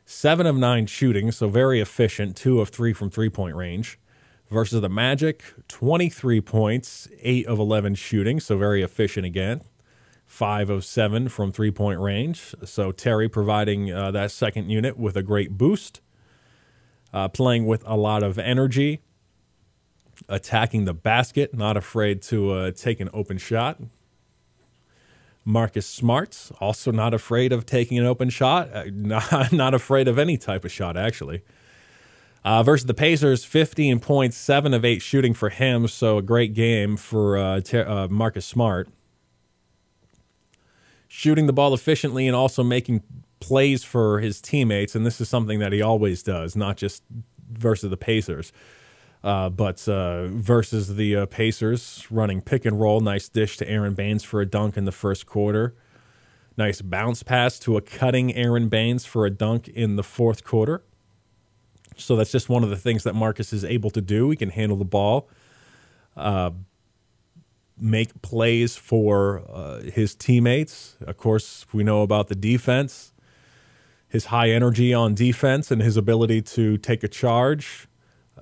seven 0.04 0.46
of 0.46 0.58
nine 0.58 0.86
shooting, 0.86 1.32
so 1.32 1.48
very 1.48 1.80
efficient. 1.80 2.36
Two 2.36 2.60
of 2.60 2.68
three 2.68 2.92
from 2.92 3.10
three 3.10 3.30
point 3.30 3.56
range. 3.56 3.98
Versus 4.50 4.82
the 4.82 4.90
Magic, 4.90 5.42
23 5.70 6.42
points, 6.42 7.08
eight 7.22 7.48
of 7.48 7.60
11 7.60 7.96
shooting, 7.96 8.42
so 8.42 8.58
very 8.58 8.84
efficient 8.84 9.26
again. 9.26 9.62
Five 10.26 10.70
of 10.70 10.84
seven 10.84 11.30
from 11.30 11.54
three 11.54 11.72
point 11.72 12.02
range. 12.02 12.54
So 12.66 12.92
Terry 12.92 13.30
providing 13.30 13.94
uh, 13.94 14.12
that 14.12 14.32
second 14.32 14.70
unit 14.70 14.98
with 14.98 15.16
a 15.16 15.24
great 15.24 15.58
boost. 15.58 16.02
Uh, 17.14 17.30
playing 17.30 17.66
with 17.66 17.84
a 17.88 17.96
lot 17.96 18.22
of 18.22 18.38
energy, 18.38 19.00
attacking 20.28 20.86
the 20.86 20.94
basket, 20.94 21.54
not 21.54 21.78
afraid 21.78 22.22
to 22.24 22.52
uh, 22.52 22.72
take 22.72 23.00
an 23.00 23.10
open 23.14 23.38
shot. 23.38 23.80
Marcus 25.46 25.86
Smart, 25.86 26.52
also 26.60 26.92
not 26.92 27.14
afraid 27.14 27.54
of 27.54 27.68
taking 27.68 28.00
an 28.00 28.06
open 28.06 28.30
shot, 28.30 28.70
uh, 28.74 28.86
not, 28.92 29.54
not 29.54 29.74
afraid 29.74 30.08
of 30.08 30.18
any 30.18 30.38
type 30.38 30.66
of 30.66 30.72
shot, 30.72 30.98
actually. 30.98 31.44
Uh, 32.44 32.62
versus 32.62 32.86
the 32.86 32.94
Pacers, 32.94 33.44
15 33.44 34.00
points, 34.00 34.38
7 34.38 34.74
of 34.74 34.86
8 34.86 35.02
shooting 35.02 35.34
for 35.34 35.50
him, 35.50 35.88
so 35.88 36.18
a 36.18 36.22
great 36.22 36.54
game 36.54 36.96
for 36.96 37.38
uh, 37.38 37.60
ter- 37.62 37.88
uh, 37.88 38.08
Marcus 38.08 38.46
Smart. 38.46 38.90
Shooting 41.08 41.48
the 41.48 41.54
ball 41.54 41.74
efficiently 41.74 42.28
and 42.28 42.36
also 42.36 42.64
making 42.64 43.02
plays 43.40 43.84
for 43.84 44.20
his 44.20 44.42
teammates, 44.42 44.96
and 44.96 45.06
this 45.06 45.22
is 45.22 45.30
something 45.30 45.60
that 45.60 45.72
he 45.72 45.82
always 45.82 46.22
does, 46.22 46.56
not 46.56 46.78
just 46.78 47.04
versus 47.52 47.90
the 47.90 47.98
Pacers. 47.98 48.52
Uh, 49.26 49.50
but 49.50 49.90
uh, 49.90 50.28
versus 50.28 50.98
the 50.98 51.16
uh, 51.16 51.26
Pacers 51.26 52.06
running 52.12 52.42
pick 52.42 52.64
and 52.64 52.80
roll, 52.80 53.00
nice 53.00 53.28
dish 53.28 53.58
to 53.58 53.68
Aron 53.68 53.96
Baynes 53.96 54.24
for 54.24 54.40
a 54.40 54.46
dunk 54.46 54.78
in 54.78 54.86
the 54.86 54.92
first 54.92 55.26
quarter. 55.26 55.74
Nice 56.58 56.84
bounce 56.84 57.24
pass 57.24 57.58
to 57.60 57.76
a 57.76 57.82
cutting 57.82 58.36
Aron 58.36 58.70
Baynes 58.70 59.04
for 59.04 59.26
a 59.26 59.32
dunk 59.32 59.68
in 59.68 59.96
the 59.96 60.04
fourth 60.04 60.44
quarter. 60.44 60.84
So 61.98 62.16
that's 62.16 62.32
just 62.32 62.50
one 62.50 62.64
of 62.64 62.70
the 62.70 62.78
things 62.78 63.02
that 63.04 63.16
Marcus 63.16 63.52
is 63.52 63.66
able 63.66 63.90
to 63.92 64.02
do. 64.02 64.30
He 64.30 64.36
can 64.36 64.52
handle 64.52 64.78
the 64.78 64.86
ball, 64.86 65.28
uh, 66.16 66.52
make 67.80 68.22
plays 68.22 68.76
for 68.76 69.42
uh, 69.50 69.82
his 69.82 70.14
teammates. 70.14 70.98
Of 71.02 71.18
course, 71.18 71.66
we 71.74 71.84
know 71.84 72.04
about 72.04 72.28
the 72.28 72.36
defense, 72.36 73.12
his 74.08 74.26
high 74.26 74.52
energy 74.52 74.94
on 74.94 75.16
defense, 75.16 75.72
and 75.72 75.82
his 75.82 75.98
ability 75.98 76.44
to 76.44 76.78
take 76.78 77.04
a 77.04 77.08
charge 77.08 77.88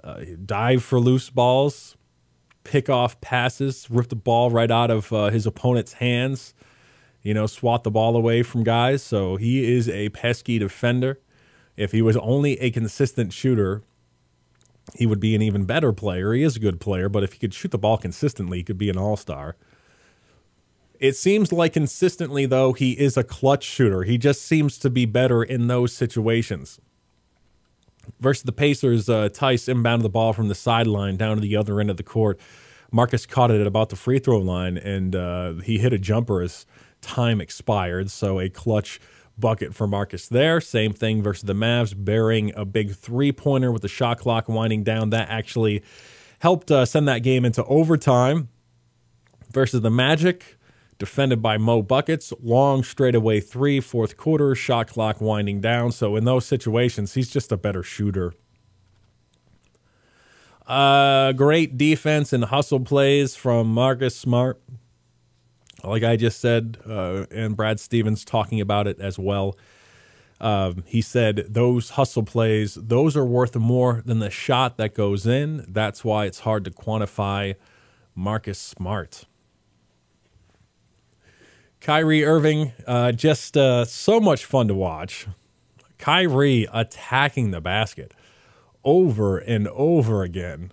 uh, 0.03 0.21
dive 0.45 0.83
for 0.83 0.99
loose 0.99 1.29
balls, 1.29 1.95
pick 2.63 2.89
off 2.89 3.19
passes, 3.21 3.87
rip 3.89 4.09
the 4.09 4.15
ball 4.15 4.49
right 4.49 4.71
out 4.71 4.89
of 4.89 5.11
uh, 5.11 5.29
his 5.29 5.45
opponent's 5.45 5.93
hands, 5.93 6.53
you 7.21 7.33
know, 7.33 7.47
swat 7.47 7.83
the 7.83 7.91
ball 7.91 8.15
away 8.15 8.43
from 8.43 8.63
guys. 8.63 9.03
So 9.03 9.35
he 9.35 9.71
is 9.71 9.89
a 9.89 10.09
pesky 10.09 10.59
defender. 10.59 11.19
If 11.75 11.91
he 11.91 12.01
was 12.01 12.17
only 12.17 12.59
a 12.59 12.71
consistent 12.71 13.33
shooter, 13.33 13.83
he 14.95 15.05
would 15.05 15.19
be 15.19 15.35
an 15.35 15.41
even 15.41 15.65
better 15.65 15.93
player. 15.93 16.33
He 16.33 16.43
is 16.43 16.55
a 16.55 16.59
good 16.59 16.79
player, 16.79 17.09
but 17.09 17.23
if 17.23 17.33
he 17.33 17.39
could 17.39 17.53
shoot 17.53 17.71
the 17.71 17.77
ball 17.77 17.97
consistently, 17.97 18.59
he 18.59 18.63
could 18.63 18.77
be 18.77 18.89
an 18.89 18.97
all 18.97 19.17
star. 19.17 19.55
It 20.99 21.15
seems 21.15 21.51
like 21.51 21.73
consistently, 21.73 22.45
though, 22.45 22.73
he 22.73 22.91
is 22.93 23.17
a 23.17 23.23
clutch 23.23 23.63
shooter. 23.63 24.03
He 24.03 24.17
just 24.17 24.41
seems 24.43 24.77
to 24.79 24.89
be 24.89 25.05
better 25.05 25.43
in 25.43 25.67
those 25.67 25.93
situations 25.93 26.79
versus 28.19 28.43
the 28.43 28.51
Pacers, 28.51 29.09
uh, 29.09 29.29
Theis 29.29 29.67
inbounded 29.67 30.03
the 30.03 30.09
ball 30.09 30.33
from 30.33 30.47
the 30.47 30.55
sideline 30.55 31.17
down 31.17 31.37
to 31.37 31.41
the 31.41 31.55
other 31.55 31.79
end 31.79 31.89
of 31.89 31.97
the 31.97 32.03
court. 32.03 32.39
Marcus 32.91 33.25
caught 33.25 33.49
it 33.49 33.59
at 33.59 33.67
about 33.67 33.89
the 33.89 33.95
free 33.95 34.19
throw 34.19 34.37
line, 34.37 34.77
and 34.77 35.15
uh, 35.15 35.53
he 35.53 35.79
hit 35.79 35.93
a 35.93 35.97
jumper 35.97 36.41
as 36.41 36.65
time 37.01 37.41
expired. 37.41 38.11
So 38.11 38.39
a 38.39 38.49
clutch 38.49 38.99
bucket 39.37 39.73
for 39.73 39.87
Marcus 39.87 40.27
there. 40.27 40.61
Same 40.61 40.93
thing 40.93 41.23
versus 41.23 41.43
the 41.43 41.53
Mavs, 41.53 41.93
bearing 41.97 42.53
a 42.55 42.65
big 42.65 42.95
three 42.95 43.31
pointer 43.31 43.71
with 43.71 43.81
the 43.81 43.87
shot 43.87 44.19
clock 44.19 44.47
winding 44.47 44.83
down. 44.83 45.09
That 45.09 45.29
actually 45.29 45.83
helped 46.39 46.69
uh, 46.69 46.85
send 46.85 47.07
that 47.07 47.19
game 47.19 47.45
into 47.45 47.63
overtime 47.65 48.49
versus 49.51 49.81
the 49.81 49.89
Magic 49.89 50.57
defended 51.03 51.41
by 51.41 51.57
Mo 51.57 51.81
Buckets. 51.81 52.31
Long 52.41 52.81
straightaway 52.81 53.41
three, 53.41 53.81
fourth 53.81 54.15
quarter, 54.15 54.55
shot 54.55 54.87
clock 54.87 55.19
winding 55.19 55.59
down. 55.59 55.91
So 55.91 56.15
in 56.15 56.23
those 56.23 56.45
situations, 56.45 57.13
he's 57.13 57.29
just 57.29 57.51
a 57.51 57.57
better 57.57 57.83
shooter. 57.83 58.33
Uh, 60.65 61.33
great 61.33 61.77
defense 61.77 62.31
and 62.31 62.45
hustle 62.45 62.79
plays 62.79 63.35
from 63.35 63.67
Marcus 63.67 64.15
Smart. 64.15 64.61
Like 65.83 66.03
I 66.03 66.15
just 66.15 66.39
said, 66.39 66.77
uh, 66.87 67.25
and 67.31 67.57
Brad 67.57 67.81
Stevens 67.81 68.23
talking 68.23 68.61
about 68.61 68.87
it 68.87 68.97
as 69.01 69.19
well. 69.19 69.57
Um, 70.39 70.85
he 70.87 71.01
said 71.01 71.47
those 71.49 71.91
hustle 71.91 72.23
plays, 72.23 72.75
those 72.75 73.17
are 73.17 73.25
worth 73.25 73.57
more 73.57 74.01
than 74.05 74.19
the 74.19 74.29
shot 74.29 74.77
that 74.77 74.93
goes 74.93 75.27
in. 75.27 75.65
That's 75.67 76.05
why 76.05 76.27
it's 76.27 76.39
hard 76.39 76.63
to 76.63 76.71
quantify 76.71 77.55
Marcus 78.15 78.57
Smart. 78.57 79.25
Kyrie 81.83 82.23
Irving, 82.23 82.71
uh, 82.87 83.11
just 83.11 83.57
uh, 83.57 83.83
so 83.83 84.21
much 84.21 84.45
fun 84.45 84.69
to 84.69 84.73
watch. 84.73 85.27
Kyrie 85.97 86.65
attacking 86.73 87.51
the 87.51 87.59
basket 87.59 88.13
over 88.85 89.37
and 89.37 89.67
over 89.67 90.23
again, 90.23 90.71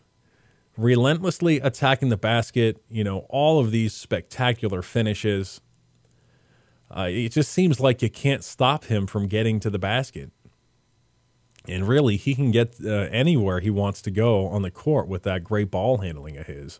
relentlessly 0.77 1.57
attacking 1.59 2.11
the 2.11 2.17
basket. 2.17 2.81
You 2.89 3.03
know, 3.03 3.27
all 3.29 3.59
of 3.59 3.73
these 3.73 3.93
spectacular 3.93 4.83
finishes. 4.83 5.61
Uh, 6.97 7.09
it 7.11 7.31
just 7.31 7.51
seems 7.51 7.81
like 7.81 8.03
you 8.03 8.11
can't 8.11 8.45
stop 8.45 8.85
him 8.85 9.09
from 9.09 9.27
getting 9.27 9.59
to 9.61 9.71
the 9.71 9.81
basket. 9.81 10.31
And 11.67 11.89
really, 11.89 12.19
he 12.19 12.37
can 12.37 12.53
get 12.53 12.77
uh, 12.85 13.09
anywhere 13.11 13.59
he 13.59 13.71
wants 13.71 14.01
to 14.03 14.13
go 14.13 14.47
on 14.47 14.63
the 14.63 14.71
court 14.71 15.09
with 15.09 15.25
that 15.25 15.43
great 15.43 15.73
ball 15.73 15.99
handling 15.99 16.37
of 16.37 16.47
his. 16.47 16.79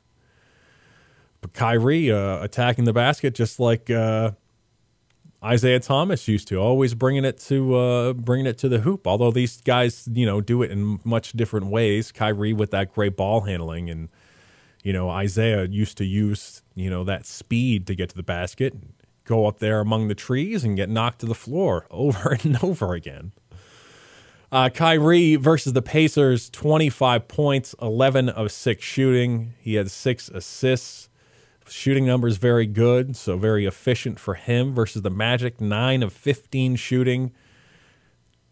Kyrie 1.49 2.11
uh, 2.11 2.43
attacking 2.43 2.85
the 2.85 2.93
basket 2.93 3.35
just 3.35 3.59
like 3.59 3.91
uh, 3.91 4.33
Isaiah 5.43 5.81
Thomas 5.81 6.29
used 6.29 6.49
to, 6.49 6.57
always 6.57 6.95
bringing 6.95 7.25
it 7.25 7.39
to 7.41 7.75
uh, 7.75 8.13
bringing 8.13 8.47
it 8.47 8.59
to 8.59 8.69
the 8.69 8.81
hoop. 8.81 9.07
Although 9.07 9.31
these 9.31 9.61
guys, 9.63 10.09
you 10.13 10.27
know, 10.27 10.41
do 10.41 10.63
it 10.63 10.71
in 10.71 11.01
much 11.03 11.33
different 11.33 11.67
ways. 11.67 12.13
Kyrie 12.13 12.53
with 12.53 12.71
that 12.73 12.93
great 12.93 13.17
ball 13.17 13.43
handling, 13.43 13.89
and 13.89 14.11
you 14.83 14.93
know 14.93 15.09
Isaiah 15.09 15.65
used 15.65 15.97
to 15.99 16.05
use 16.05 16.63
you 16.75 16.91
know 16.91 17.05
that 17.05 17.27
speed 17.27 17.87
to 17.87 17.95
get 17.95 18.11
to 18.11 18.17
the 18.17 18.23
basket, 18.23 18.75
go 19.25 19.47
up 19.47 19.61
there 19.61 19.81
among 19.81 20.09
the 20.09 20.15
trees, 20.15 20.63
and 20.63 20.77
get 20.77 20.91
knocked 20.91 21.21
to 21.21 21.27
the 21.27 21.35
floor 21.35 21.87
over 21.91 22.39
and 22.43 22.63
over 22.63 22.93
again. 22.95 23.33
Uh, 24.53 24.69
Kyrie 24.69 25.37
versus 25.37 25.75
the 25.75 25.83
Pacers, 25.83 26.51
25 26.51 27.29
points, 27.29 27.75
11 27.81 28.29
of 28.29 28.51
6 28.51 28.85
shooting. 28.85 29.55
He 29.61 29.75
had 29.75 29.93
six 29.93 30.29
assists. 30.29 31.09
Shooting 31.71 32.05
numbers 32.05 32.37
very 32.37 32.67
good, 32.67 33.17
so 33.17 33.37
very 33.39 33.65
efficient 33.65 34.19
for 34.19 34.35
him 34.35 34.75
versus 34.75 35.03
the 35.03 35.11
Magic. 35.11 35.61
Nine 35.61 36.03
of 36.03 36.13
15 36.13 36.75
shooting, 36.75 37.33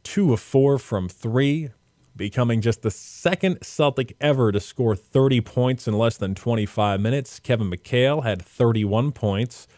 two 0.04 0.32
of 0.32 0.40
four 0.40 0.78
from 0.78 1.08
three. 1.08 1.70
becoming 2.16 2.60
just 2.60 2.82
the 2.82 2.90
second 2.90 3.58
Celtic 3.62 4.16
ever 4.20 4.50
to 4.52 4.60
score 4.60 4.96
30 4.96 5.40
points 5.40 5.86
in 5.88 5.96
less 5.96 6.16
than 6.16 6.34
25 6.34 7.00
minutes. 7.00 7.38
Kevin 7.40 7.70
McHale 7.70 8.24
had 8.24 8.42
31 8.42 9.12
points 9.12 9.68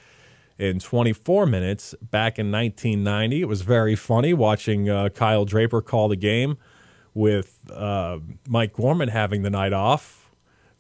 in 0.59 0.79
24 0.79 1.47
minutes 1.47 1.95
back 2.03 2.39
in 2.39 2.51
1990. 2.51 3.43
It 3.43 3.49
was 3.49 3.63
very 3.63 3.95
funny 3.97 4.35
watching 4.35 4.89
uh, 4.89 5.11
Kyle 5.11 5.45
Draper 5.45 5.83
call 5.83 6.09
the 6.09 6.17
game 6.17 6.59
with 7.15 7.61
uh, 7.71 8.19
Mike 8.49 8.73
Gorman 8.75 9.09
having 9.09 9.43
the 9.43 9.51
night 9.51 9.73
off. 9.73 10.20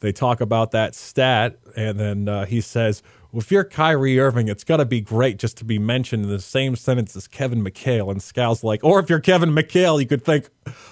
They 0.00 0.12
talk 0.12 0.40
about 0.40 0.70
that 0.72 0.94
stat, 0.94 1.58
and 1.76 2.00
then 2.00 2.28
uh, 2.28 2.46
he 2.46 2.60
says, 2.60 3.02
well, 3.32 3.40
if 3.40 3.52
you're 3.52 3.64
Kyrie 3.64 4.18
Irving, 4.18 4.48
it's 4.48 4.64
got 4.64 4.78
to 4.78 4.84
be 4.84 5.00
great 5.00 5.38
just 5.38 5.56
to 5.58 5.64
be 5.64 5.78
mentioned 5.78 6.24
in 6.24 6.30
the 6.30 6.40
same 6.40 6.74
sentence 6.74 7.14
as 7.14 7.28
Kevin 7.28 7.62
McHale. 7.62 8.10
And 8.10 8.20
Scal's 8.20 8.64
like, 8.64 8.82
or 8.82 8.98
if 8.98 9.08
you're 9.08 9.20
Kevin 9.20 9.50
McHale, 9.50 10.00
you 10.00 10.06
could 10.06 10.24
think, 10.24 10.48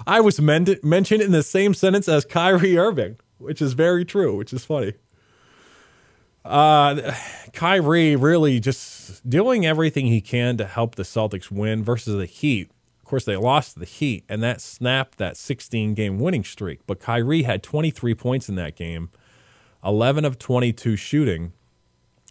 I 0.06 0.20
was 0.20 0.40
mentioned 0.40 1.22
in 1.22 1.32
the 1.32 1.42
same 1.42 1.74
sentence 1.74 2.08
as 2.08 2.24
Kyrie 2.24 2.78
Irving, 2.78 3.16
which 3.38 3.60
is 3.60 3.72
very 3.72 4.04
true, 4.04 4.36
which 4.36 4.52
is 4.52 4.64
funny. 4.64 4.92
Uh, 6.44 7.12
Kyrie 7.52 8.14
really 8.14 8.60
just 8.60 9.28
doing 9.28 9.66
everything 9.66 10.06
he 10.06 10.20
can 10.20 10.56
to 10.58 10.64
help 10.64 10.94
the 10.94 11.02
Celtics 11.02 11.50
win 11.50 11.82
versus 11.82 12.16
the 12.16 12.26
Heat. 12.26 12.70
Course, 13.08 13.24
they 13.24 13.36
lost 13.36 13.74
to 13.74 13.80
the 13.80 13.86
Heat, 13.86 14.24
and 14.28 14.42
that 14.42 14.60
snapped 14.60 15.18
that 15.18 15.36
16 15.36 15.94
game 15.94 16.18
winning 16.18 16.44
streak. 16.44 16.80
But 16.86 17.00
Kyrie 17.00 17.42
had 17.42 17.62
23 17.62 18.14
points 18.14 18.48
in 18.48 18.54
that 18.56 18.76
game, 18.76 19.10
11 19.82 20.24
of 20.24 20.38
22 20.38 20.96
shooting 20.96 21.52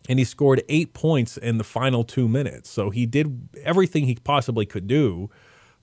and 0.07 0.19
he 0.19 0.25
scored 0.25 0.63
eight 0.69 0.93
points 0.93 1.38
in 1.38 1.57
the 1.57 1.63
final 1.63 2.03
two 2.03 2.27
minutes. 2.27 2.69
So 2.69 2.89
he 2.89 3.05
did 3.05 3.50
everything 3.63 4.05
he 4.05 4.15
possibly 4.15 4.65
could 4.65 4.88
do, 4.88 5.29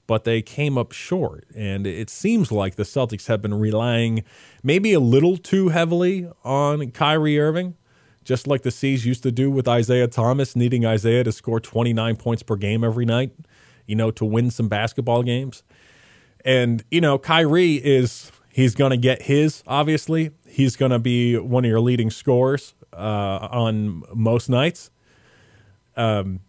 but 0.07 0.25
they 0.25 0.43
came 0.43 0.79
up 0.79 0.93
short. 0.93 1.45
And 1.55 1.87
it 1.87 2.11
seems 2.11 2.51
like 2.51 2.77
the 2.77 2.83
Celtics 2.85 3.27
have 3.27 3.43
been 3.43 3.55
relying 3.55 4.25
maybe 4.63 4.93
a 4.93 5.01
little 5.01 5.37
too 5.37 5.69
heavily 5.69 6.29
on 6.43 6.91
Kyrie 6.91 7.39
Irving, 7.39 7.75
just 8.25 8.47
like 8.47 8.63
the 8.63 8.71
C's 8.71 9.05
used 9.05 9.23
to 9.25 9.33
do 9.33 9.51
with 9.51 9.69
Isaiah 9.69 10.09
Thomas, 10.09 10.57
needing 10.57 10.87
Isaiah 10.87 11.25
to 11.25 11.33
score 11.33 11.61
29 11.61 12.17
points 12.17 12.43
per 12.43 12.57
game 12.57 12.83
every 12.83 13.05
night, 13.05 13.33
you 13.87 13.95
know, 13.95 14.11
to 14.13 14.25
win 14.25 14.51
some 14.51 14.69
basketball 14.69 15.23
games. 15.23 15.63
And, 16.45 16.85
you 16.91 17.01
know, 17.01 17.19
Kyrie 17.19 17.77
is, 17.77 18.31
he's 18.51 18.75
going 18.75 18.91
to 18.91 18.97
get 18.97 19.23
his, 19.23 19.63
obviously. 19.67 20.31
He's 20.47 20.77
going 20.77 20.91
to 20.91 20.99
be 20.99 21.39
one 21.39 21.65
of 21.65 21.69
your 21.69 21.81
leading 21.81 22.11
scorers 22.11 22.75
uh, 22.93 23.49
on 23.51 24.03
most 24.15 24.49
nights. 24.49 24.91
Um, 25.97 26.41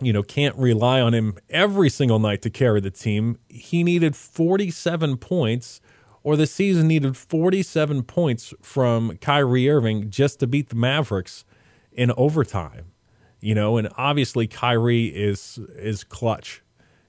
you 0.00 0.12
know, 0.12 0.22
can't 0.22 0.56
rely 0.56 1.00
on 1.00 1.12
him 1.12 1.36
every 1.50 1.90
single 1.90 2.18
night 2.18 2.42
to 2.42 2.50
carry 2.50 2.80
the 2.80 2.90
team. 2.90 3.38
He 3.48 3.82
needed 3.82 4.14
47 4.14 5.16
points, 5.16 5.80
or 6.22 6.36
the 6.36 6.46
season 6.46 6.86
needed 6.86 7.16
47 7.16 8.04
points 8.04 8.54
from 8.62 9.16
Kyrie 9.18 9.68
Irving 9.68 10.10
just 10.10 10.38
to 10.40 10.46
beat 10.46 10.68
the 10.68 10.76
Mavericks 10.76 11.44
in 11.92 12.12
overtime. 12.16 12.92
You 13.40 13.54
know, 13.54 13.76
and 13.76 13.88
obviously 13.96 14.46
Kyrie 14.46 15.06
is 15.06 15.58
is 15.76 16.04
clutch. 16.04 16.62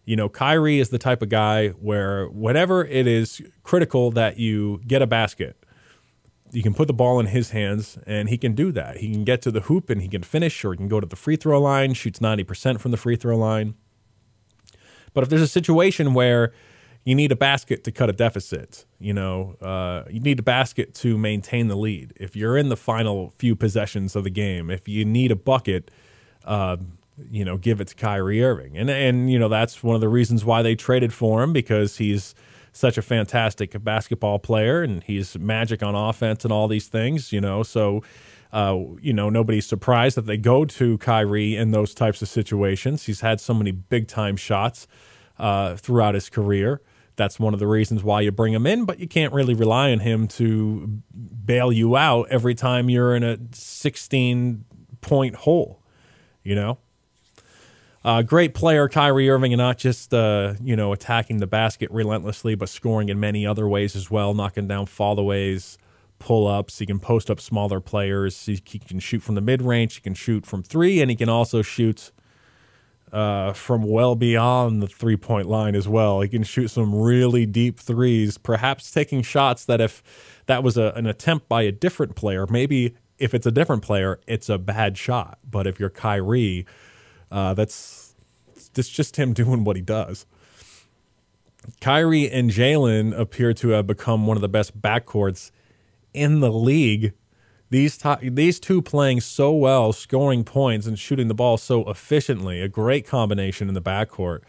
You 0.06 0.16
know, 0.16 0.30
Kyrie 0.30 0.80
is 0.80 0.90
the 0.90 0.98
type 0.98 1.22
of 1.22 1.30
guy 1.30 1.70
where 1.70 2.28
whatever 2.28 2.84
it 2.84 3.08
is 3.08 3.42
critical 3.64 4.12
that 4.12 4.38
you 4.38 4.82
get 4.88 5.02
a 5.02 5.08
basket, 5.08 5.56
you 6.52 6.64
can 6.64 6.74
put 6.74 6.88
the 6.88 6.94
ball 6.94 7.20
in 7.20 7.28
his 7.28 7.52
hands 7.52 7.98
and 8.06 8.30
he 8.30 8.38
can 8.38 8.54
do 8.54 8.72
that. 8.72 8.98
He 8.98 9.12
can 9.12 9.24
get 9.24 9.42
to 9.44 9.52
the 9.52 9.62
hoop 9.62 9.90
and 9.90 10.02
he 10.02 10.08
can 10.08 10.24
finish, 10.24 10.64
or 10.66 10.72
he 10.72 10.78
can 10.78 10.88
go 10.88 11.00
to 11.00 11.06
the 11.06 11.16
free 11.16 11.36
throw 11.36 11.62
line, 11.62 11.94
shoots 11.94 12.20
90% 12.20 12.80
from 12.80 12.92
the 12.92 12.98
free 12.98 13.16
throw 13.16 13.38
line. 13.38 13.76
But 15.14 15.24
if 15.24 15.30
there's 15.30 15.42
a 15.42 15.48
situation 15.48 16.14
where 16.14 16.54
you 17.06 17.16
need 17.16 17.32
a 17.32 17.36
basket 17.36 17.84
to 17.86 17.92
cut 17.92 18.10
a 18.10 18.14
deficit, 18.14 18.86
you 19.00 19.14
know, 19.14 19.56
uh, 19.62 20.04
you 20.10 20.20
need 20.20 20.40
a 20.40 20.44
basket 20.44 20.94
to 20.96 21.18
maintain 21.18 21.68
the 21.68 21.76
lead. 21.76 22.14
If 22.16 22.36
you're 22.36 22.58
in 22.58 22.70
the 22.70 22.78
final 22.78 23.32
few 23.38 23.56
possessions 23.56 24.16
of 24.16 24.24
the 24.24 24.30
game, 24.30 24.70
if 24.70 24.88
you 24.88 25.06
need 25.06 25.32
a 25.32 25.36
bucket, 25.36 25.92
uh, 26.46 26.78
you 27.30 27.44
know, 27.44 27.58
give 27.58 27.82
it 27.82 27.88
to 27.90 27.96
Kyrie 27.96 28.44
Irving. 28.44 28.78
And, 28.78 28.90
and, 28.90 29.32
you 29.32 29.38
know, 29.38 29.50
that's 29.50 29.84
one 29.84 29.96
of 29.96 30.02
the 30.02 30.10
reasons 30.10 30.46
why 30.46 30.62
they 30.62 30.76
traded 30.76 31.14
for 31.14 31.44
him 31.44 31.54
because 31.54 31.98
he's– 31.98 32.36
such 32.72 32.98
a 32.98 33.02
fantastic 33.02 33.82
basketball 33.84 34.40
player 34.40 34.82
and 34.82 35.04
he's 35.04 35.38
magic 35.38 35.84
on 35.84 35.96
offense 35.96 36.44
and 36.44 36.54
all 36.54 36.68
these 36.68 36.88
things, 36.88 37.32
you 37.32 37.42
know. 37.42 37.64
So, 37.64 38.04
uh, 38.52 38.78
you 39.02 39.14
know, 39.14 39.30
nobody's 39.30 39.68
surprised 39.68 40.18
that 40.18 40.26
they 40.26 40.38
go 40.38 40.66
to 40.66 40.98
Kyrie 41.00 41.56
in 41.56 41.72
those 41.72 41.94
types 41.94 42.22
of 42.22 42.28
situations. 42.28 43.06
He's 43.06 43.22
had 43.22 43.40
so 43.40 43.54
many 43.54 43.72
big 43.72 44.08
time 44.08 44.36
shots 44.36 44.88
uh, 45.38 45.76
throughout 45.76 46.16
his 46.16 46.30
career. 46.30 46.82
That's 47.16 47.40
one 47.40 47.54
of 47.54 47.60
the 47.60 47.68
reasons 47.68 48.02
why 48.02 48.22
you 48.22 48.32
bring 48.32 48.54
him 48.54 48.66
in, 48.66 48.86
but 48.86 49.00
you 49.00 49.08
can't 49.08 49.34
really 49.34 49.54
rely 49.54 49.92
on 49.92 50.00
him 50.00 50.28
to 50.30 51.02
bail 51.46 51.72
you 51.72 51.98
out 51.98 52.28
every 52.30 52.56
time 52.56 52.90
you're 52.90 53.14
in 53.14 53.24
a 53.24 53.38
16 53.52 54.64
point 55.02 55.36
hole, 55.36 55.84
you 56.50 56.56
know? 56.56 56.80
Uh, 58.04 58.22
great 58.22 58.54
player, 58.54 58.88
Kyrie 58.88 59.30
Irving, 59.30 59.54
and 59.54 59.60
not 59.60 59.78
just 59.78 60.14
uh, 60.14 60.56
you 60.64 60.76
know 60.76 60.94
attacking 60.94 61.38
the 61.38 61.48
basket 61.48 61.92
relentlessly, 61.92 62.56
but 62.56 62.70
scoring 62.70 63.10
in 63.10 63.20
many 63.20 63.46
other 63.46 63.68
ways 63.68 63.96
as 63.96 64.10
well, 64.10 64.34
knocking 64.34 64.68
down 64.68 64.86
fallaways, 64.86 65.78
pull 66.18 66.48
ups. 66.48 66.80
He 66.80 66.86
can 66.86 67.00
post 67.00 67.30
up 67.30 67.42
smaller 67.42 67.82
players. 67.82 68.46
He, 68.46 68.62
he, 68.66 68.80
can 68.80 69.00
shoot 69.00 69.22
from 69.22 69.36
the 69.36 69.42
mid 69.42 69.62
range. 69.62 69.96
He 69.96 70.02
can 70.02 70.14
shoot 70.14 70.46
from 70.46 70.64
three, 70.64 71.02
and 71.02 71.12
he 71.12 71.18
can 71.18 71.28
also 71.28 71.62
shoot 71.62 72.12
uh, 73.12 73.52
from 73.52 73.84
well 73.84 74.16
beyond 74.16 74.82
the 74.82 74.88
three 74.88 75.18
point 75.18 75.50
line 75.50 75.76
as 75.76 75.88
well. 75.90 76.22
He 76.22 76.30
can 76.30 76.44
shoot 76.44 76.70
some 76.70 76.96
really 76.96 77.46
deep 77.46 77.78
threes, 77.78 78.38
perhaps 78.38 78.92
taking 78.92 79.22
shots 79.24 79.66
that 79.66 79.82
if 79.82 80.02
that 80.46 80.64
was 80.64 80.78
a, 80.78 80.94
an 80.96 81.06
attempt 81.06 81.50
by 81.50 81.64
a 81.64 81.72
different 81.74 82.16
player, 82.16 82.48
maybe 82.50 82.96
if 83.20 83.34
it's 83.34 83.46
a 83.46 83.52
different 83.52 83.84
player, 83.84 84.20
it's 84.28 84.50
a 84.50 84.58
bad 84.58 84.98
shot. 84.98 85.40
But 85.50 85.68
if 85.68 85.80
you're 85.80 85.90
Kyrie 85.90 86.66
uh, 87.32 87.54
that's 87.54 88.16
that's 88.74 88.90
just 88.90 89.18
him 89.18 89.34
doing 89.42 89.64
what 89.64 89.76
he 89.76 89.82
does. 89.82 90.26
Kyrie 91.82 92.30
and 92.30 92.50
Jaylen 92.50 93.18
appear 93.18 93.54
to 93.54 93.70
have 93.70 93.86
become 93.86 94.26
one 94.26 94.38
of 94.38 94.42
the 94.42 94.50
best 94.50 94.82
backcourts 94.82 95.52
in 96.14 96.40
the 96.40 96.52
league. 96.52 97.14
These 97.70 98.04
these 98.22 98.60
two 98.60 98.82
playing 98.82 99.22
so 99.22 99.52
well, 99.52 99.94
scoring 99.94 100.44
points 100.44 100.88
and 100.88 100.98
shooting 100.98 101.28
the 101.28 101.36
ball 101.36 101.58
so 101.58 101.88
efficiently, 101.90 102.62
a 102.62 102.68
great 102.68 103.06
combination 103.06 103.68
in 103.68 103.76
the 103.76 103.82
backcourt, 103.82 104.40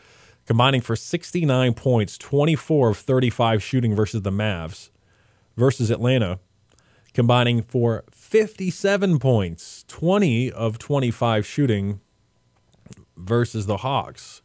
combining 0.46 0.80
for 0.80 0.96
69 0.96 1.74
points, 1.74 2.16
24 2.16 2.90
of 2.90 2.96
35 2.96 3.62
shooting 3.62 3.94
versus 3.94 4.22
the 4.22 4.30
Mavs, 4.30 4.88
versus 5.54 5.90
Atlanta, 5.90 6.38
combining 7.12 7.62
for 7.62 8.04
57 8.30 9.18
points, 9.18 9.84
20 9.88 10.52
of 10.52 10.78
25 10.78 11.44
shooting 11.44 12.00
versus 13.16 13.66
the 13.66 13.78
Hawks. 13.78 14.40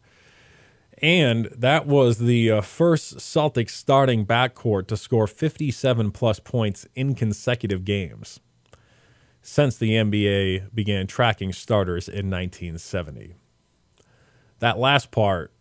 And 1.04 1.46
that 1.56 1.86
was 1.86 2.18
the 2.18 2.50
uh, 2.50 2.62
first 2.62 3.18
Celtics 3.18 3.70
starting 3.70 4.26
backcourt 4.26 4.88
to 4.88 4.98
score 4.98 5.28
57 5.28 6.10
plus 6.10 6.40
points 6.40 6.88
in 6.96 7.14
consecutive 7.14 7.86
games 7.86 8.40
since 9.44 9.78
the 9.78 9.92
NBA 9.92 10.74
began 10.74 11.06
tracking 11.06 11.54
starters 11.54 12.08
in 12.08 12.32
1970. 12.32 13.36
That 14.62 14.80
last 14.80 15.12
part, 15.12 15.54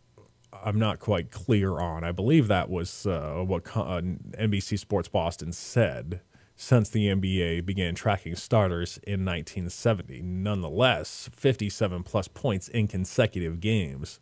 I'm 0.50 0.78
not 0.78 0.98
quite 0.98 1.30
clear 1.30 1.78
on. 1.78 2.04
I 2.04 2.12
believe 2.12 2.48
that 2.48 2.70
was 2.70 3.04
uh, 3.04 3.44
what 3.46 3.66
uh, 3.76 4.00
NBC 4.00 4.78
Sports 4.78 5.08
Boston 5.08 5.52
said 5.52 6.22
since 6.57 6.88
the 6.88 7.09
NBA 7.09 7.67
began 7.67 7.95
tracking 7.95 8.37
starters 8.37 8.99
in 8.99 9.25
1970. 9.25 10.23
Nonetheless, 10.23 11.29
57 11.33 12.03
plus 12.05 12.29
points 12.29 12.69
in 12.69 12.87
consecutive 12.87 13.61
games. 13.61 14.21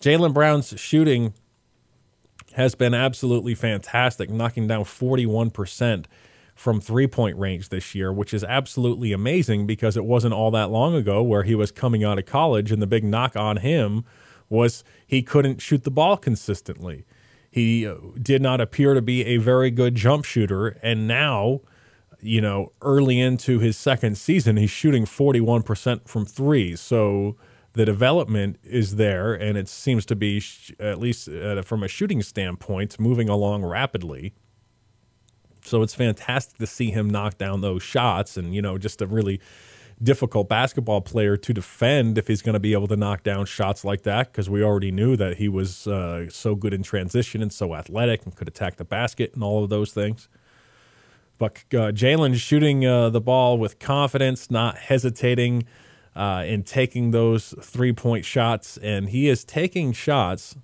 Jaylen 0.00 0.34
Brown's 0.34 0.78
shooting 0.78 1.32
has 2.54 2.74
been 2.74 2.94
absolutely 2.94 3.54
fantastic, 3.54 4.30
knocking 4.30 4.66
down 4.66 4.84
41% 4.84 6.06
from 6.54 6.80
three 6.80 7.06
point 7.06 7.36
range 7.38 7.68
this 7.68 7.94
year, 7.94 8.12
which 8.12 8.32
is 8.32 8.44
absolutely 8.44 9.12
amazing 9.12 9.66
because 9.66 9.96
it 9.96 10.04
wasn't 10.04 10.34
all 10.34 10.50
that 10.52 10.70
long 10.70 10.94
ago 10.94 11.22
where 11.22 11.42
he 11.42 11.54
was 11.54 11.72
coming 11.72 12.04
out 12.04 12.18
of 12.18 12.26
college 12.26 12.70
and 12.70 12.80
the 12.80 12.86
big 12.86 13.02
knock 13.02 13.34
on 13.34 13.56
him 13.58 14.04
was 14.48 14.84
he 15.06 15.22
couldn't 15.22 15.60
shoot 15.60 15.84
the 15.84 15.90
ball 15.90 16.16
consistently. 16.16 17.04
He 17.54 17.86
uh, 17.86 17.94
did 18.20 18.42
not 18.42 18.60
appear 18.60 18.94
to 18.94 19.00
be 19.00 19.24
a 19.26 19.36
very 19.36 19.70
good 19.70 19.94
jump 19.94 20.24
shooter. 20.24 20.76
And 20.82 21.06
now, 21.06 21.60
you 22.20 22.40
know, 22.40 22.72
early 22.82 23.20
into 23.20 23.60
his 23.60 23.76
second 23.76 24.18
season, 24.18 24.56
he's 24.56 24.72
shooting 24.72 25.04
41% 25.04 26.08
from 26.08 26.24
three. 26.24 26.74
So 26.74 27.36
the 27.74 27.84
development 27.84 28.58
is 28.64 28.96
there, 28.96 29.34
and 29.34 29.56
it 29.56 29.68
seems 29.68 30.04
to 30.06 30.16
be, 30.16 30.42
at 30.80 30.98
least 30.98 31.28
uh, 31.28 31.62
from 31.62 31.84
a 31.84 31.88
shooting 31.88 32.22
standpoint, 32.22 32.98
moving 32.98 33.28
along 33.28 33.64
rapidly. 33.64 34.34
So 35.62 35.82
it's 35.82 35.94
fantastic 35.94 36.58
to 36.58 36.66
see 36.66 36.90
him 36.90 37.08
knock 37.08 37.38
down 37.38 37.60
those 37.60 37.84
shots 37.84 38.36
and, 38.36 38.52
you 38.52 38.62
know, 38.62 38.78
just 38.78 38.98
to 38.98 39.06
really 39.06 39.40
difficult 40.02 40.48
basketball 40.48 41.00
player 41.00 41.36
to 41.36 41.52
defend 41.52 42.18
if 42.18 42.26
he's 42.28 42.42
going 42.42 42.54
to 42.54 42.60
be 42.60 42.72
able 42.72 42.88
to 42.88 42.96
knock 42.96 43.22
down 43.22 43.46
shots 43.46 43.84
like 43.84 44.02
that 44.02 44.32
because 44.32 44.50
we 44.50 44.62
already 44.62 44.90
knew 44.90 45.16
that 45.16 45.36
he 45.36 45.48
was 45.48 45.86
uh, 45.86 46.28
so 46.28 46.54
good 46.54 46.74
in 46.74 46.82
transition 46.82 47.42
and 47.42 47.52
so 47.52 47.74
athletic 47.74 48.24
and 48.24 48.34
could 48.34 48.48
attack 48.48 48.76
the 48.76 48.84
basket 48.84 49.32
and 49.34 49.42
all 49.42 49.62
of 49.62 49.70
those 49.70 49.92
things. 49.92 50.28
But 51.38 51.64
uh, 51.72 51.90
Jaylen 51.90 52.36
shooting 52.36 52.86
uh, 52.86 53.10
the 53.10 53.20
ball 53.20 53.58
with 53.58 53.78
confidence, 53.78 54.50
not 54.50 54.78
hesitating 54.78 55.64
uh, 56.14 56.44
in 56.46 56.62
taking 56.62 57.10
those 57.10 57.54
three 57.60 57.92
point 57.92 58.24
shots, 58.24 58.76
and 58.78 59.08
he 59.08 59.28
is 59.28 59.44
taking 59.44 59.92
shots 59.92 60.56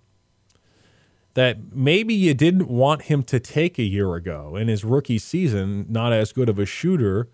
that 1.34 1.72
maybe 1.72 2.14
you 2.14 2.34
didn't 2.34 2.68
want 2.68 3.02
him 3.02 3.22
to 3.22 3.40
take 3.40 3.78
a 3.78 3.82
year 3.82 4.14
ago 4.14 4.56
in 4.56 4.68
his 4.68 4.84
rookie 4.84 5.18
season, 5.18 5.86
not 5.88 6.12
as 6.12 6.32
good 6.32 6.48
of 6.48 6.58
a 6.58 6.66
shooter. 6.66 7.28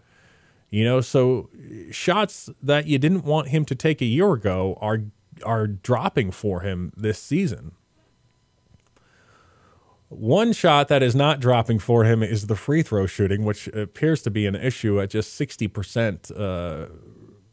You 0.71 0.85
know, 0.85 1.01
so 1.01 1.49
shots 1.91 2.51
that 2.63 2.87
you 2.87 2.99
didn't 2.99 3.25
want 3.25 3.49
him 3.49 3.65
to 3.67 3.75
take 3.75 4.01
a 4.01 4.07
year 4.07 4.33
ago 4.33 4.77
are 4.81 5.03
are 5.45 5.67
dropping 5.67 6.31
for 6.31 6.61
him 6.61 6.93
this 6.97 7.19
season. 7.19 7.73
One 10.09 10.53
shot 10.53 10.89
that 10.89 11.03
is 11.03 11.15
not 11.15 11.41
dropping 11.41 11.79
for 11.81 12.05
him 12.05 12.23
is 12.23 12.47
the 12.47 12.57
free 12.57 12.83
throw 12.83 13.07
shooting, 13.07 13.45
which 13.45 13.67
appears 13.69 14.23
to 14.23 14.31
be 14.31 14.47
an 14.47 14.55
issue 14.55 15.01
at 15.01 15.11
just 15.11 15.39
60% 15.39 16.31
uh, 16.39 16.87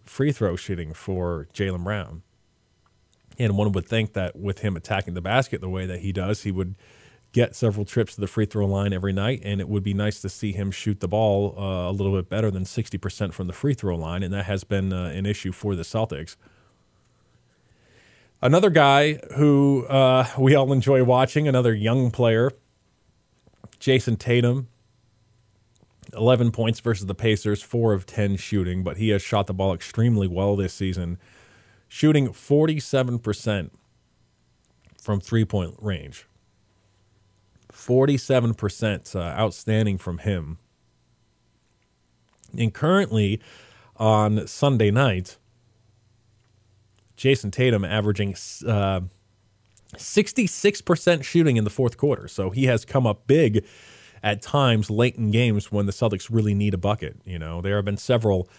free 0.04 0.32
throw 0.32 0.56
shooting 0.56 0.94
for 0.94 1.48
Jaylen 1.54 1.84
Brown. 1.84 2.22
And 3.40 3.58
one 3.58 3.72
would 3.72 3.88
think 3.88 4.14
that 4.14 4.36
with 4.36 4.60
him 4.60 4.76
attacking 4.76 5.16
the 5.16 5.22
basket 5.22 5.62
the 5.62 5.70
way 5.70 5.88
that 5.88 6.02
he 6.02 6.12
does, 6.12 6.44
he 6.44 6.52
would 6.52 6.76
get 7.34 7.56
several 7.56 7.84
trips 7.84 8.16
to 8.16 8.22
the 8.22 8.28
free 8.28 8.46
throw 8.46 8.66
line 8.66 8.94
every 8.94 9.12
night. 9.12 9.42
And 9.44 9.60
it 9.60 9.68
would 9.68 9.84
be 9.84 9.94
nice 9.94 10.22
to 10.22 10.30
see 10.30 10.54
him 10.54 10.72
shoot 10.72 11.02
the 11.02 11.08
ball 11.08 11.56
uh, 11.58 11.90
a 11.90 11.92
little 11.92 12.16
bit 12.16 12.30
better 12.30 12.50
than 12.50 12.64
60% 12.64 13.34
from 13.34 13.48
the 13.48 13.54
free 13.54 13.74
throw 13.74 13.98
line. 13.98 14.24
And 14.24 14.34
that 14.34 14.46
has 14.46 14.64
been 14.64 14.94
uh, 14.94 15.06
an 15.08 15.26
issue 15.26 15.52
for 15.52 15.76
the 15.76 15.84
Celtics. 15.84 16.38
Another 18.42 18.70
guy 18.70 19.14
who 19.36 19.86
uh, 19.88 20.28
we 20.38 20.56
all 20.56 20.72
enjoy 20.72 21.04
watching, 21.04 21.48
another 21.48 21.74
young 21.74 22.12
player, 22.12 22.52
Jayson 23.80 24.18
Tatum. 24.18 24.70
11 26.16 26.52
points 26.52 26.80
versus 26.80 27.08
the 27.08 27.16
Pacers, 27.16 27.64
4 27.64 27.92
of 27.92 28.06
10 28.06 28.36
shooting, 28.36 28.84
but 28.84 28.98
he 28.98 29.10
has 29.10 29.24
shot 29.24 29.48
the 29.48 29.54
ball 29.54 29.74
extremely 29.74 30.28
well 30.28 30.56
this 30.56 30.72
season 30.72 31.18
shooting 31.94 32.30
47% 32.30 33.70
from 35.00 35.20
three 35.20 35.46
point 35.46 35.76
range. 35.80 36.26
47% 37.86 39.16
uh, 39.16 39.20
outstanding 39.20 39.98
from 39.98 40.20
him. 40.20 40.58
And 42.58 42.74
currently 42.74 43.42
on 43.98 44.48
Sunday 44.48 44.92
night, 44.92 45.38
Jayson 47.18 47.52
Tatum 47.52 47.84
averaging 47.86 48.36
uh, 48.68 49.02
66% 49.96 51.24
shooting 51.24 51.58
in 51.58 51.64
the 51.64 51.70
fourth 51.70 51.98
quarter. 51.98 52.28
So 52.28 52.50
he 52.50 52.66
has 52.66 52.86
come 52.86 53.06
up 53.06 53.28
big 53.28 53.66
at 54.22 54.42
times 54.42 54.90
late 54.90 55.16
in 55.16 55.32
games 55.32 55.72
when 55.72 55.86
the 55.86 55.92
Celtics 55.92 56.30
really 56.32 56.54
need 56.54 56.74
a 56.74 56.78
bucket. 56.78 57.18
You 57.26 57.40
know, 57.40 57.62
there 57.62 57.76
have 57.76 57.86
been 57.86 57.98
several 57.98 58.50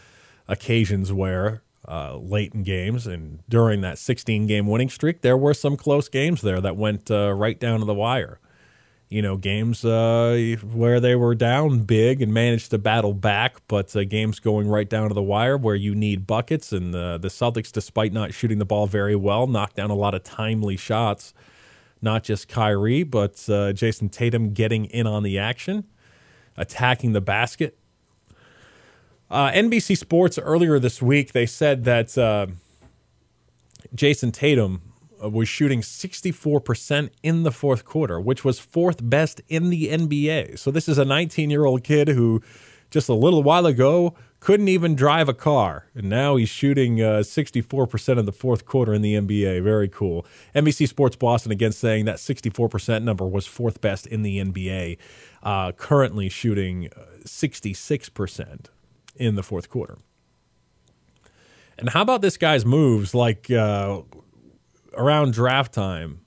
occasions 0.46 1.12
where 1.12 1.62
uh, 1.87 2.16
late 2.16 2.54
in 2.54 2.62
games. 2.62 3.06
And 3.06 3.40
during 3.48 3.80
that 3.82 3.98
16 3.98 4.46
game 4.46 4.66
winning 4.66 4.88
streak, 4.88 5.20
there 5.20 5.37
were 5.37 5.54
some 5.54 5.76
close 5.76 6.08
games 6.08 6.42
there 6.42 6.60
that 6.60 6.76
went 6.76 7.10
uh, 7.10 7.32
right 7.32 7.58
down 7.58 7.80
to 7.80 7.87
the 7.87 7.94
wire. 7.94 8.40
You 9.14 9.22
know, 9.22 9.37
games 9.37 9.85
uh, 9.85 10.57
where 10.72 10.98
they 10.98 11.14
were 11.14 11.37
down 11.37 11.81
big 11.85 12.20
and 12.20 12.35
managed 12.35 12.70
to 12.72 12.79
battle 12.79 13.14
back, 13.14 13.59
but 13.68 13.94
uh, 13.94 14.03
games 14.05 14.40
going 14.40 14.66
right 14.66 14.88
down 14.88 15.09
to 15.09 15.14
the 15.14 15.22
wire 15.22 15.57
where 15.57 15.77
you 15.77 15.94
need 15.94 16.27
buckets. 16.27 16.72
And 16.72 16.92
the 16.92 17.20
Celtics, 17.22 17.70
despite 17.70 18.12
not 18.12 18.35
shooting 18.35 18.59
the 18.59 18.64
ball 18.64 18.88
very 18.88 19.14
well, 19.14 19.46
knocked 19.46 19.77
down 19.77 19.90
a 19.90 19.94
lot 19.94 20.14
of 20.14 20.24
timely 20.24 20.77
shots. 20.77 21.33
Not 22.03 22.24
just 22.24 22.48
Kyrie, 22.48 23.05
but 23.05 23.35
uh, 23.48 23.72
Jayson 23.72 24.11
Tatum 24.11 24.53
getting 24.53 24.87
in 24.87 25.07
on 25.07 25.22
the 25.22 25.38
action, 25.38 25.85
attacking 26.57 27.12
the 27.12 27.20
basket, 27.20 27.79
uh, 29.31 29.50
NBC 29.50 29.96
Sports 29.96 30.38
earlier 30.38 30.79
this 30.79 31.00
week 31.03 31.33
they 31.33 31.46
said 31.46 31.85
that 31.85 32.16
uh, 32.16 32.46
Jayson 33.94 34.33
Tatum 34.33 34.83
uh, 34.92 34.93
was 35.30 35.48
shooting 35.48 35.80
64% 35.80 37.10
in 37.22 37.42
the 37.42 37.52
fourth 37.52 37.84
quarter, 37.84 38.20
which 38.20 38.44
was 38.44 38.58
fourth 38.58 39.08
best 39.08 39.40
in 39.48 39.70
the 39.70 39.88
NBA. 39.88 40.58
So 40.58 40.70
this 40.70 40.88
is 40.88 40.98
a 40.98 41.04
19 41.04 41.50
year 41.50 41.64
old 41.64 41.84
kid 41.84 42.08
who 42.08 42.42
just 42.90 43.08
a 43.08 43.14
little 43.14 43.42
while 43.42 43.66
ago 43.66 44.14
couldn't 44.40 44.68
even 44.68 44.94
drive 44.94 45.28
a 45.28 45.34
car, 45.34 45.87
and 45.94 46.10
now 46.10 46.37
he's 46.37 46.50
shooting 46.50 47.00
uh, 47.00 47.20
64% 47.20 48.18
in 48.18 48.26
the 48.26 48.32
fourth 48.32 48.66
quarter 48.66 48.92
in 48.92 49.00
the 49.00 49.14
NBA. 49.14 49.62
Very 49.62 49.88
cool. 49.88 50.26
NBC 50.54 50.87
Sports 50.87 51.16
Boston 51.16 51.50
again 51.50 51.72
saying 51.72 52.04
that 52.04 52.16
64% 52.16 53.02
number 53.02 53.26
was 53.26 53.46
fourth 53.46 53.80
best 53.80 54.06
in 54.06 54.20
the 54.20 54.38
NBA, 54.38 54.98
uh, 55.42 55.72
currently 55.72 56.28
shooting 56.28 56.90
66%. 57.24 58.40
Uh, 58.40 58.56
in 59.16 59.37
the 59.37 59.42
fourth 59.42 59.68
quarter. 59.68 59.98
And 61.78 61.88
how 61.90 62.02
about 62.02 62.22
this 62.22 62.37
guy's 62.37 62.64
moves 62.64 63.14
like 63.14 63.50
uh, 63.50 64.02
around 64.96 65.33
draft 65.33 65.72
time? 65.72 66.20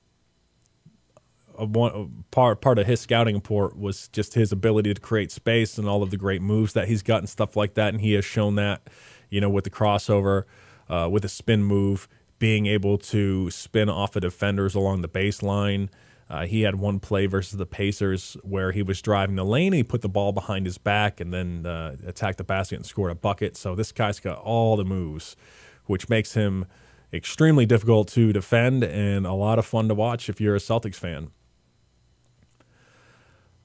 one, 1.66 2.24
part 2.32 2.62
part 2.62 2.80
of 2.80 2.86
his 2.86 3.02
scouting 3.02 3.36
report 3.36 3.78
was 3.78 4.08
just 4.10 4.34
his 4.34 4.52
ability 4.52 4.94
to 4.94 5.02
create 5.02 5.32
space 5.32 5.78
and 5.78 5.88
all 5.88 6.04
of 6.04 6.12
the 6.12 6.18
great 6.18 6.42
moves 6.42 6.74
that 6.74 6.88
he's 6.88 7.02
got 7.02 7.20
and 7.20 7.30
stuff 7.30 7.56
like 7.56 7.74
that. 7.74 7.94
And 7.94 8.02
he 8.02 8.14
has 8.14 8.26
shown 8.26 8.56
that, 8.56 8.88
you 9.30 9.42
know, 9.42 9.50
with 9.50 9.64
the 9.64 9.70
crossover, 9.70 10.44
uh, 10.90 11.10
with 11.12 11.26
a 11.26 11.30
spin 11.30 11.64
move, 11.64 12.08
being 12.40 12.68
able 12.68 12.98
to 12.98 13.50
spin 13.50 13.90
off 13.90 14.16
of 14.16 14.22
defenders 14.22 14.76
along 14.76 15.02
the 15.02 15.10
baseline. 15.10 15.90
Uh, 16.30 16.46
he 16.46 16.62
had 16.64 16.76
one 16.76 17.00
play 17.00 17.26
versus 17.26 17.58
the 17.58 17.66
Pacers 17.66 18.36
where 18.44 18.74
he 18.74 18.84
was 18.84 19.02
driving 19.02 19.38
the 19.38 19.46
lane 19.46 19.68
and 19.68 19.76
he 19.76 19.84
put 19.84 20.02
the 20.02 20.10
ball 20.10 20.34
behind 20.34 20.66
his 20.66 20.78
back 20.78 21.22
and 21.22 21.34
then 21.34 21.66
uh, 21.66 21.96
attacked 22.06 22.38
the 22.38 22.44
basket 22.44 22.76
and 22.76 22.86
scored 22.86 23.12
a 23.12 23.16
bucket. 23.16 23.56
So 23.56 23.76
this 23.76 23.94
guy's 23.94 24.20
got 24.20 24.38
all 24.40 24.76
the 24.76 24.84
moves, 24.84 25.38
which 25.86 26.10
makes 26.10 26.34
him 26.34 26.66
extremely 27.14 27.66
difficult 27.66 28.08
to 28.10 28.34
defend 28.34 28.84
and 28.84 29.26
a 29.26 29.34
lot 29.34 29.60
of 29.60 29.66
fun 29.66 29.88
to 29.88 29.94
watch 29.94 30.30
if 30.30 30.42
you're 30.42 30.56
a 30.56 30.60
Celtics 30.60 30.96
fan. 30.96 31.32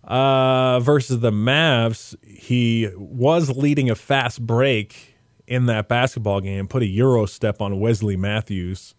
Uh, 0.05 0.81
versus 0.81 1.21
the 1.21 1.31
Mavs, 1.31 2.17
he 2.27 2.91
was 2.97 3.57
leading 3.57 3.89
a 3.89 3.95
fast 3.95 4.45
break 4.45 5.17
in 5.47 5.67
that 5.67 5.89
basketball 5.89 6.41
game, 6.41 6.67
put 6.67 6.83
a 6.83 6.87
Euro 6.87 7.27
step 7.27 7.61
on 7.61 7.79
Wesley 7.79 8.17
Matthews 8.17 8.95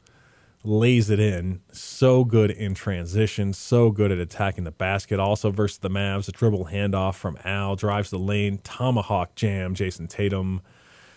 lays 0.63 1.09
it 1.09 1.19
in. 1.19 1.61
So 1.71 2.23
good 2.23 2.49
in 2.51 2.73
transition, 2.73 3.53
so 3.53 3.91
good 3.91 4.11
at 4.11 4.17
attacking 4.17 4.63
the 4.63 4.71
basket. 4.71 5.19
Also 5.19 5.51
versus 5.51 5.77
the 5.79 5.89
Mavs, 5.89 6.27
a 6.27 6.31
dribble 6.31 6.65
handoff 6.65 7.15
from 7.15 7.37
Al 7.43 7.75
drives 7.75 8.09
the 8.09 8.19
lane, 8.19 8.59
tomahawk 8.59 9.35
jam. 9.35 9.75
Jayson 9.75 10.07
Tatum 10.07 10.61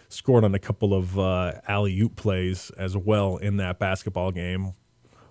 scored 0.09 0.45
on 0.45 0.55
a 0.55 0.59
couple 0.59 0.95
of 0.95 1.19
uh, 1.19 1.55
alley 1.69 1.99
oop 2.01 2.17
plays 2.17 2.71
as 2.79 2.97
well 2.97 3.37
in 3.37 3.57
that 3.59 3.79
basketball 3.79 4.33
game. 4.33 4.73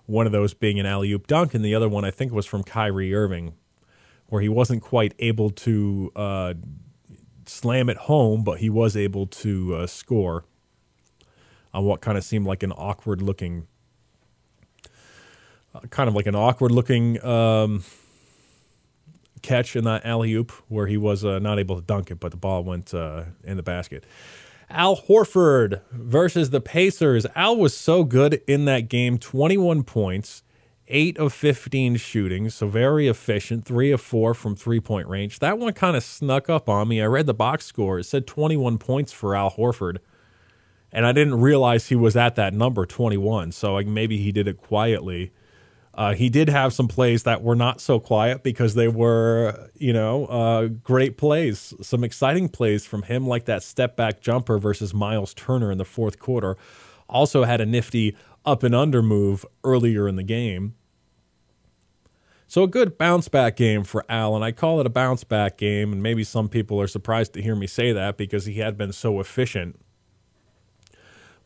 One 0.06 0.26
of 0.26 0.32
those 0.32 0.54
being 0.54 0.78
an 0.78 0.86
alley 0.86 1.12
oop 1.12 1.26
dunk, 1.26 1.54
and 1.54 1.64
the 1.64 1.74
other 1.74 1.88
one 1.88 2.04
I 2.04 2.10
think 2.10 2.32
was 2.32 2.46
from 2.46 2.62
Kyrie 2.62 3.14
Irving, 3.14 3.54
where 4.26 4.40
he 4.40 4.48
wasn't 4.48 4.82
quite 4.82 5.14
able 5.18 5.50
to 5.50 6.12
uh, 6.14 6.54
slam 7.46 7.88
it 7.88 7.96
home, 7.96 8.44
but 8.44 8.58
he 8.60 8.70
was 8.70 8.96
able 8.96 9.26
to 9.26 9.74
uh, 9.74 9.86
score 9.86 10.44
on 11.74 11.84
what 11.84 12.00
kind 12.00 12.16
of 12.16 12.24
seemed 12.24 12.46
like 12.46 12.62
an 12.62 12.72
awkward 12.72 13.20
looking 13.20 13.66
kind 15.90 16.08
of 16.08 16.14
like 16.14 16.26
an 16.26 16.34
awkward 16.34 16.70
looking 16.70 17.22
um, 17.24 17.84
catch 19.42 19.76
in 19.76 19.84
that 19.84 20.04
alley 20.04 20.32
oop 20.34 20.50
where 20.68 20.86
he 20.86 20.96
was 20.96 21.24
uh, 21.24 21.38
not 21.38 21.58
able 21.58 21.76
to 21.76 21.82
dunk 21.82 22.10
it, 22.10 22.20
but 22.20 22.30
the 22.30 22.36
ball 22.36 22.64
went 22.64 22.94
uh, 22.94 23.24
in 23.44 23.56
the 23.56 23.62
basket. 23.62 24.04
Al 24.68 24.96
Horford 24.96 25.80
versus 25.92 26.50
the 26.50 26.60
Pacers. 26.60 27.26
Al 27.34 27.56
was 27.56 27.76
so 27.76 28.04
good 28.04 28.42
in 28.46 28.64
that 28.64 28.88
game 28.88 29.16
21 29.16 29.84
points, 29.84 30.42
8 30.88 31.18
of 31.18 31.32
15 31.32 31.96
shooting, 31.96 32.50
so 32.50 32.66
very 32.66 33.06
efficient, 33.06 33.64
3 33.64 33.92
of 33.92 34.00
4 34.00 34.34
from 34.34 34.56
three 34.56 34.80
point 34.80 35.08
range. 35.08 35.38
That 35.38 35.58
one 35.58 35.72
kind 35.72 35.96
of 35.96 36.02
snuck 36.02 36.50
up 36.50 36.68
on 36.68 36.88
me. 36.88 37.00
I 37.00 37.06
read 37.06 37.26
the 37.26 37.34
box 37.34 37.66
score, 37.66 38.00
it 38.00 38.04
said 38.04 38.26
21 38.26 38.78
points 38.78 39.12
for 39.12 39.36
Al 39.36 39.52
Horford. 39.52 39.98
And 40.92 41.06
I 41.06 41.12
didn't 41.12 41.40
realize 41.40 41.88
he 41.88 41.96
was 41.96 42.16
at 42.16 42.36
that 42.36 42.54
number 42.54 42.86
21, 42.86 43.52
so 43.52 43.74
like 43.74 43.86
maybe 43.86 44.18
he 44.18 44.32
did 44.32 44.48
it 44.48 44.56
quietly. 44.56 45.32
Uh, 45.96 46.12
he 46.12 46.28
did 46.28 46.50
have 46.50 46.74
some 46.74 46.88
plays 46.88 47.22
that 47.22 47.42
were 47.42 47.56
not 47.56 47.80
so 47.80 47.98
quiet 47.98 48.42
because 48.42 48.74
they 48.74 48.86
were, 48.86 49.70
you 49.78 49.94
know, 49.94 50.26
uh, 50.26 50.66
great 50.66 51.16
plays, 51.16 51.72
some 51.80 52.04
exciting 52.04 52.50
plays 52.50 52.84
from 52.84 53.02
him, 53.02 53.26
like 53.26 53.46
that 53.46 53.62
step 53.62 53.96
back 53.96 54.20
jumper 54.20 54.58
versus 54.58 54.92
Myles 54.92 55.32
Turner 55.32 55.72
in 55.72 55.78
the 55.78 55.86
fourth 55.86 56.18
quarter. 56.18 56.58
Also 57.08 57.44
had 57.44 57.62
a 57.62 57.66
nifty 57.66 58.14
up 58.44 58.62
and 58.62 58.74
under 58.74 59.02
move 59.02 59.46
earlier 59.64 60.06
in 60.06 60.16
the 60.16 60.22
game. 60.22 60.74
So 62.46 62.62
a 62.62 62.68
good 62.68 62.98
bounce 62.98 63.28
back 63.28 63.56
game 63.56 63.82
for 63.82 64.04
Al, 64.08 64.36
and 64.36 64.44
I 64.44 64.52
call 64.52 64.80
it 64.80 64.86
a 64.86 64.90
bounce 64.90 65.24
back 65.24 65.56
game. 65.56 65.92
And 65.92 66.02
maybe 66.02 66.24
some 66.24 66.48
people 66.50 66.78
are 66.80 66.86
surprised 66.86 67.32
to 67.34 67.42
hear 67.42 67.56
me 67.56 67.66
say 67.66 67.92
that 67.92 68.18
because 68.18 68.44
he 68.44 68.58
had 68.58 68.76
been 68.76 68.92
so 68.92 69.18
efficient 69.18 69.80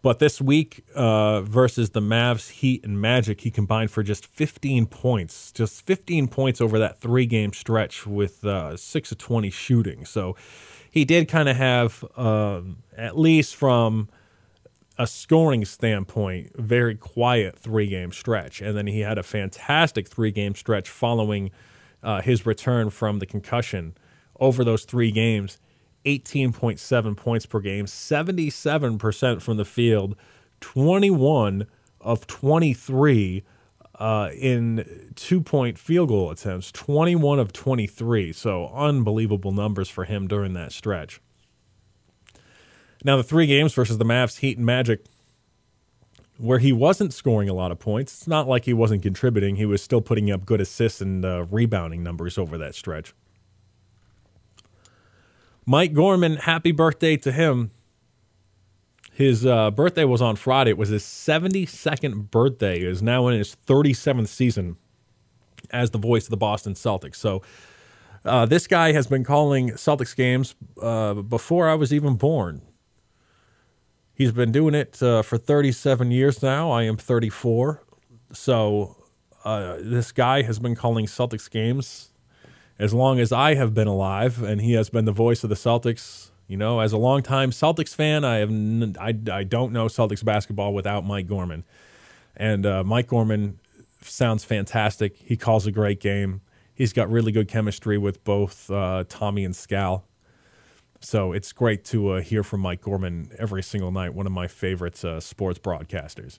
But 0.03 0.19
this 0.19 0.41
week 0.41 0.85
uh, 0.95 1.43
versus 1.43 1.91
the 1.91 2.01
Mavs, 2.01 2.51
Heat, 2.51 2.85
and 2.85 3.01
Magic, 3.01 3.43
he 3.43 3.51
combined 3.51 3.91
for 3.91 4.03
just 4.03 4.27
15 4.27 4.87
points. 4.87 5.53
Just 5.53 5.85
15 5.87 6.29
points 6.29 6.61
over 6.61 6.79
that 6.79 6.99
three 6.99 7.27
game 7.27 7.53
stretch 7.53 8.07
with 8.07 8.45
uh, 8.45 8.77
6 8.77 9.13
of 9.13 9.19
20 9.19 9.51
shooting. 9.51 10.07
So 10.07 10.37
he 10.91 11.05
did 11.05 11.29
kind 11.29 11.51
of 11.51 11.57
have, 11.57 12.05
um, 12.17 12.79
at 12.97 13.19
least 13.19 13.55
from 13.55 14.09
a 14.97 15.07
scoring 15.07 15.67
standpoint, 15.67 16.57
very 16.57 16.95
quiet 16.95 17.59
three 17.59 17.87
game 17.87 18.13
stretch. 18.13 18.63
And 18.63 18.77
then 18.77 18.87
he 18.87 19.01
had 19.01 19.19
a 19.19 19.23
fantastic 19.23 20.09
three 20.09 20.31
game 20.31 20.55
stretch 20.55 20.89
following 20.89 21.51
uh, 22.03 22.23
his 22.23 22.47
return 22.47 22.89
from 22.89 23.19
the 23.19 23.27
concussion 23.27 23.95
over 24.39 24.65
those 24.65 24.85
three 24.85 25.11
games 25.11 25.59
18.7 26.05 27.17
points 27.17 27.47
per 27.47 27.61
game, 27.61 27.87
77% 27.87 29.43
from 29.43 29.57
the 29.57 29.65
field, 29.65 30.17
21 30.61 31.67
of 32.01 32.27
23 32.27 33.45
uh, 34.01 34.31
in 34.35 35.13
two 35.15 35.43
point 35.43 35.79
field 35.79 36.09
goal 36.09 36.31
attempts, 36.31 36.73
21 36.73 37.39
of 37.39 37.53
23. 37.53 38.33
So 38.33 38.69
unbelievable 38.75 39.53
numbers 39.53 39.91
for 39.91 40.05
him 40.05 40.27
during 40.27 40.55
that 40.55 40.73
stretch. 40.73 41.21
Now, 43.05 43.17
the 43.17 43.23
three 43.23 43.47
games 43.47 43.73
versus 43.73 43.99
the 43.99 44.05
Mavs, 44.05 44.39
Heat, 44.41 44.59
and 44.59 44.67
Magic, 44.67 45.05
where 46.37 46.59
he 46.59 46.73
wasn't 46.73 47.15
scoring 47.15 47.49
a 47.49 47.55
lot 47.55 47.73
of 47.73 47.79
points, 47.79 48.13
it's 48.15 48.29
not 48.29 48.47
like 48.47 48.65
he 48.65 48.75
wasn't 48.75 49.03
contributing. 49.03 49.57
He 49.57 49.67
was 49.67 49.83
still 49.83 50.01
putting 50.01 50.31
up 50.31 50.45
good 50.45 50.61
assists 50.61 51.01
and 51.01 51.25
uh, 51.25 51.47
rebounding 51.51 52.03
numbers 52.03 52.37
over 52.37 52.59
that 52.59 52.75
stretch. 52.75 53.15
Mike 55.67 55.93
Gorman, 55.93 56.37
happy 56.37 56.73
birthday 56.73 57.17
to 57.19 57.33
him. 57.33 57.71
His 59.13 59.45
uh, 59.45 59.71
birthday 59.71 60.05
was 60.05 60.23
on 60.23 60.37
Friday. 60.37 60.71
It 60.71 60.79
was 60.79 60.89
his 60.89 61.03
72nd 61.03 62.31
birthday. 62.31 62.81
He 62.81 62.87
is 62.87 63.03
now 63.03 63.29
in 63.29 63.37
his 63.37 63.57
37th 63.67 64.29
season 64.29 64.77
as 65.71 65.91
the 65.91 65.99
voice 65.99 66.25
of 66.25 66.31
the 66.31 66.37
Boston 66.37 66.75
Celtics. 66.75 67.17
So 67.17 67.43
uh, 68.25 68.47
this 68.47 68.67
guy 68.67 68.93
has 68.93 69.07
been 69.07 69.25
calling 69.25 69.71
Celtics 69.73 70.17
games 70.17 70.55
uh, 70.81 71.15
before 71.15 71.69
I 71.69 71.75
was 71.75 71.93
even 71.93 72.17
born. 72.17 72.63
He's 74.15 74.33
been 74.33 74.53
doing 74.53 74.75
it 74.75 75.03
uh, 75.03 75.23
for 75.23 75.39
37 75.39 76.11
years 76.11 76.43
now. 76.43 76.71
I 76.71 76.83
am 76.85 76.97
34. 76.97 77.83
So 78.33 78.97
uh, 79.45 79.77
this 79.81 80.13
guy 80.13 80.43
has 80.43 80.59
been 80.59 80.75
calling 80.75 81.07
Celtics 81.07 81.51
games 81.51 82.10
as 82.81 82.95
long 82.95 83.21
as 83.21 83.31
I 83.31 83.55
have 83.55 83.75
been 83.75 83.87
alive, 83.87 84.43
and 84.43 84.61
he 84.61 84.73
has 84.73 84.89
been 84.89 85.05
the 85.05 85.13
voice 85.13 85.45
of 85.45 85.51
the 85.51 85.57
Celtics. 85.57 86.31
You 86.49 86.57
know, 86.57 86.81
as 86.81 86.93
a 86.93 86.97
longtime 86.97 87.53
Celtics 87.53 87.95
fan, 87.95 88.25
I 88.25 88.39
have 88.39 88.49
n- 88.49 88.97
I, 88.99 89.15
I 89.31 89.45
don't 89.45 89.73
know 89.73 89.87
Celtics 89.87 90.25
basketball 90.25 90.75
without 90.75 91.05
Mike 91.05 91.29
Gorman, 91.29 91.63
and 92.37 92.67
uh, 92.67 92.83
Mike 92.83 93.07
Gorman 93.07 93.61
sounds 94.01 94.45
fantastic. 94.45 95.17
He 95.19 95.37
calls 95.37 95.67
a 95.67 95.71
great 95.71 96.01
game. 96.01 96.41
He's 96.75 96.95
got 96.95 97.11
really 97.11 97.31
good 97.31 97.47
chemistry 97.47 97.99
with 97.99 98.25
both 98.25 98.71
uh, 98.71 99.05
Tommy 99.09 99.45
and 99.45 99.55
Scal. 99.55 100.03
So 101.01 101.33
it's 101.33 101.53
great 101.53 101.85
to 101.87 102.13
uh, 102.13 102.21
hear 102.23 102.43
from 102.43 102.61
Mike 102.61 102.81
Gorman 102.81 103.31
every 103.39 103.63
single 103.63 103.91
night, 103.91 104.15
one 104.15 104.27
of 104.27 104.33
my 104.33 104.49
favorite 104.49 105.05
uh, 105.05 105.21
sports 105.21 105.59
broadcasters. 105.59 106.39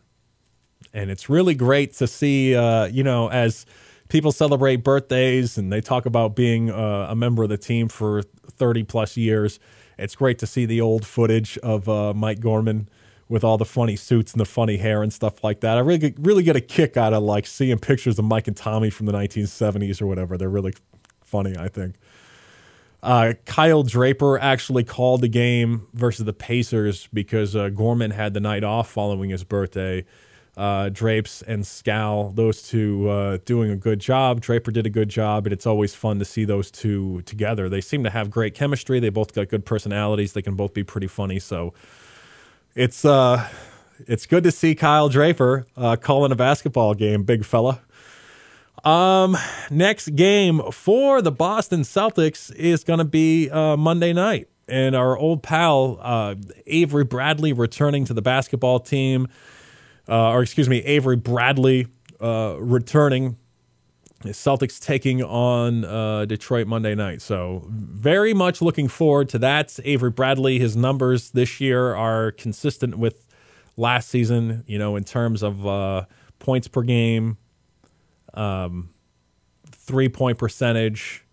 And 0.94 1.12
it's 1.12 1.30
really 1.30 1.54
great 1.54 1.94
to 1.94 2.08
see, 2.08 2.56
uh, 2.56 2.86
you 2.86 3.04
know, 3.04 3.30
as 3.30 3.66
people 4.12 4.34
celebrate 4.34 4.78
birthdays 4.78 5.58
and 5.58 5.72
they 5.72 5.80
talk 5.80 6.06
about 6.06 6.36
being 6.36 6.70
uh, 6.70 7.08
a 7.10 7.16
member 7.16 7.44
of 7.44 7.50
the 7.50 7.58
team 7.58 7.88
for 7.88 8.22
30 8.22 8.84
plus 8.84 9.16
years. 9.16 9.58
It's 9.98 10.16
great 10.16 10.38
to 10.40 10.46
see 10.46 10.66
the 10.66 10.82
old 10.82 11.06
footage 11.06 11.58
of 11.60 11.88
uh, 11.88 12.14
Mike 12.14 12.42
Gorman 12.42 12.90
with 13.30 13.46
all 13.46 13.58
the 13.58 13.64
funny 13.64 13.96
suits 13.96 14.34
and 14.34 14.42
the 14.42 14.46
funny 14.46 14.76
hair 14.76 15.02
and 15.02 15.14
stuff 15.14 15.42
like 15.46 15.62
that. 15.62 15.78
I 15.78 15.80
really 15.80 15.98
get, 16.00 16.20
really 16.20 16.44
get 16.44 16.58
a 16.58 16.62
kick 16.62 16.98
out 16.98 17.14
of 17.14 17.24
like 17.24 17.48
seeing 17.48 17.80
pictures 17.80 18.20
of 18.20 18.26
Mike 18.26 18.50
and 18.50 18.58
Tommy 18.58 18.90
from 18.90 19.06
the 19.06 19.14
1970s 19.14 20.02
or 20.02 20.08
whatever. 20.08 20.38
They're 20.38 20.50
really 20.50 20.74
funny, 21.24 21.56
I 21.58 21.70
think. 21.70 21.96
Uh, 23.02 23.34
Kyle 23.46 23.84
Draper 23.84 24.38
actually 24.38 24.84
called 24.84 25.22
the 25.22 25.30
game 25.30 25.88
versus 25.94 26.26
the 26.26 26.34
Pacers 26.34 27.08
because 27.14 27.56
uh, 27.56 27.70
Gorman 27.70 28.12
had 28.12 28.34
the 28.34 28.42
night 28.42 28.66
off 28.66 28.92
following 28.92 29.30
his 29.30 29.46
birthday 29.46 30.06
uh, 30.58 30.90
Drapes 30.90 31.42
and 31.42 31.64
Scal, 31.64 32.36
those 32.36 32.62
two 32.62 33.10
uh, 33.10 33.38
doing 33.46 33.72
a 33.72 33.76
good 33.76 34.00
job. 34.00 34.42
Draper 34.42 34.72
did 34.72 34.86
a 34.86 34.90
good 34.90 35.10
job, 35.10 35.46
and 35.46 35.54
it's 35.54 35.66
always 35.66 35.96
fun 35.96 36.20
to 36.20 36.26
see 36.26 36.44
those 36.44 36.70
two 36.70 37.22
together. 37.24 37.70
They 37.70 37.82
seem 37.82 38.04
to 38.04 38.10
have 38.10 38.30
great 38.30 38.54
chemistry. 38.54 39.00
They 39.00 39.10
both 39.10 39.34
got 39.34 39.48
good 39.48 39.66
personalities. 39.66 40.34
They 40.34 40.42
can 40.42 40.56
both 40.56 40.74
be 40.74 40.84
pretty 40.84 41.08
funny. 41.08 41.40
So 41.40 41.74
it's 42.76 43.06
uh, 43.06 43.48
it's 44.08 44.26
good 44.26 44.44
to 44.44 44.52
see 44.52 44.76
Kyle 44.76 45.08
Draper 45.08 45.66
uh, 45.78 45.96
calling 45.96 46.32
a 46.32 46.36
basketball 46.36 46.96
game, 46.96 47.24
big 47.24 47.46
fella. 47.46 47.82
Um, 48.84 49.38
next 49.70 50.16
game 50.16 50.60
for 50.72 51.22
the 51.22 51.32
Boston 51.32 51.82
Celtics 51.82 52.54
is 52.56 52.84
going 52.84 53.00
to 53.00 53.06
be 53.06 53.50
uh, 53.50 53.78
Monday 53.78 54.12
night, 54.12 54.50
and 54.68 54.96
our 54.96 55.18
old 55.18 55.44
pal 55.44 55.98
uh, 56.02 56.36
Avery 56.66 57.06
Bradley 57.06 57.54
returning 57.54 58.04
to 58.06 58.14
the 58.14 58.22
basketball 58.22 58.80
team 58.80 59.28
uh, 60.12 60.32
or 60.32 60.44
excuse 60.44 60.68
me, 60.68 60.80
Avery 60.80 61.16
Bradley 61.16 61.88
uh, 62.20 62.58
returning. 62.60 63.38
Celtics 64.26 64.80
taking 64.80 65.24
on 65.24 65.84
uh, 65.84 66.26
Detroit 66.26 66.68
Monday 66.68 66.94
night. 66.94 67.24
So, 67.24 67.66
very 67.68 68.36
much 68.36 68.62
looking 68.62 68.88
forward 68.88 69.30
to 69.30 69.40
that. 69.40 69.80
Avery 69.84 70.12
Bradley, 70.12 70.60
his 70.60 70.78
numbers 70.78 71.32
this 71.32 71.60
year 71.60 71.96
are 71.96 72.32
consistent 72.32 73.00
with 73.00 73.26
last 73.78 74.10
season, 74.10 74.64
you 74.68 74.78
know, 74.78 74.96
in 74.96 75.06
terms 75.06 75.42
of 75.42 75.66
uh, 75.66 76.06
points 76.38 76.68
per 76.68 76.84
game, 76.84 77.38
um, 78.36 78.92
three 79.72 80.08
point 80.08 80.38
percentage, 80.38 81.26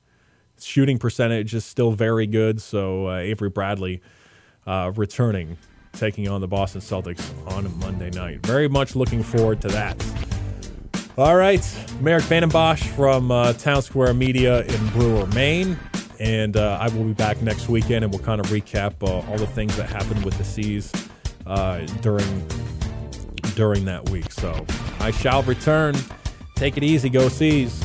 shooting 0.58 0.98
percentage 0.98 1.54
is 1.54 1.66
still 1.66 1.92
very 1.92 2.26
good. 2.26 2.62
So, 2.62 3.08
uh, 3.08 3.16
Avery 3.16 3.50
Bradley 3.50 4.00
uh, 4.66 4.92
returning 4.96 5.58
taking 5.98 6.28
on 6.28 6.40
the 6.40 6.48
Boston 6.48 6.80
Celtics 6.80 7.22
on 7.50 7.78
Monday 7.80 8.10
night. 8.10 8.44
Very 8.46 8.68
much 8.68 8.94
looking 8.94 9.22
forward 9.22 9.60
to 9.62 9.68
that. 9.68 10.02
All 11.16 11.36
right, 11.36 11.60
Marek 12.00 12.24
Vandenbossche 12.24 12.86
from 12.94 13.32
uh, 13.32 13.52
Town 13.54 13.82
Square 13.82 14.14
Media 14.14 14.62
in 14.62 14.88
Brewer, 14.90 15.26
Maine. 15.28 15.76
And 16.20 16.56
uh, 16.56 16.78
I 16.80 16.88
will 16.88 17.04
be 17.04 17.12
back 17.12 17.42
next 17.42 17.68
weekend 17.68 18.04
and 18.04 18.12
we'll 18.12 18.22
kind 18.22 18.40
of 18.40 18.46
recap 18.46 18.94
uh, 19.02 19.28
all 19.28 19.36
the 19.36 19.46
things 19.46 19.76
that 19.76 19.88
happened 19.88 20.24
with 20.24 20.36
the 20.38 20.44
C's 20.44 20.92
uh, 21.46 21.78
during 22.02 22.46
during 23.54 23.84
that 23.84 24.08
week. 24.10 24.30
So 24.32 24.64
I 25.00 25.10
shall 25.10 25.42
return. 25.42 25.94
Take 26.54 26.76
it 26.76 26.82
easy. 26.82 27.08
Go 27.08 27.28
C's. 27.28 27.84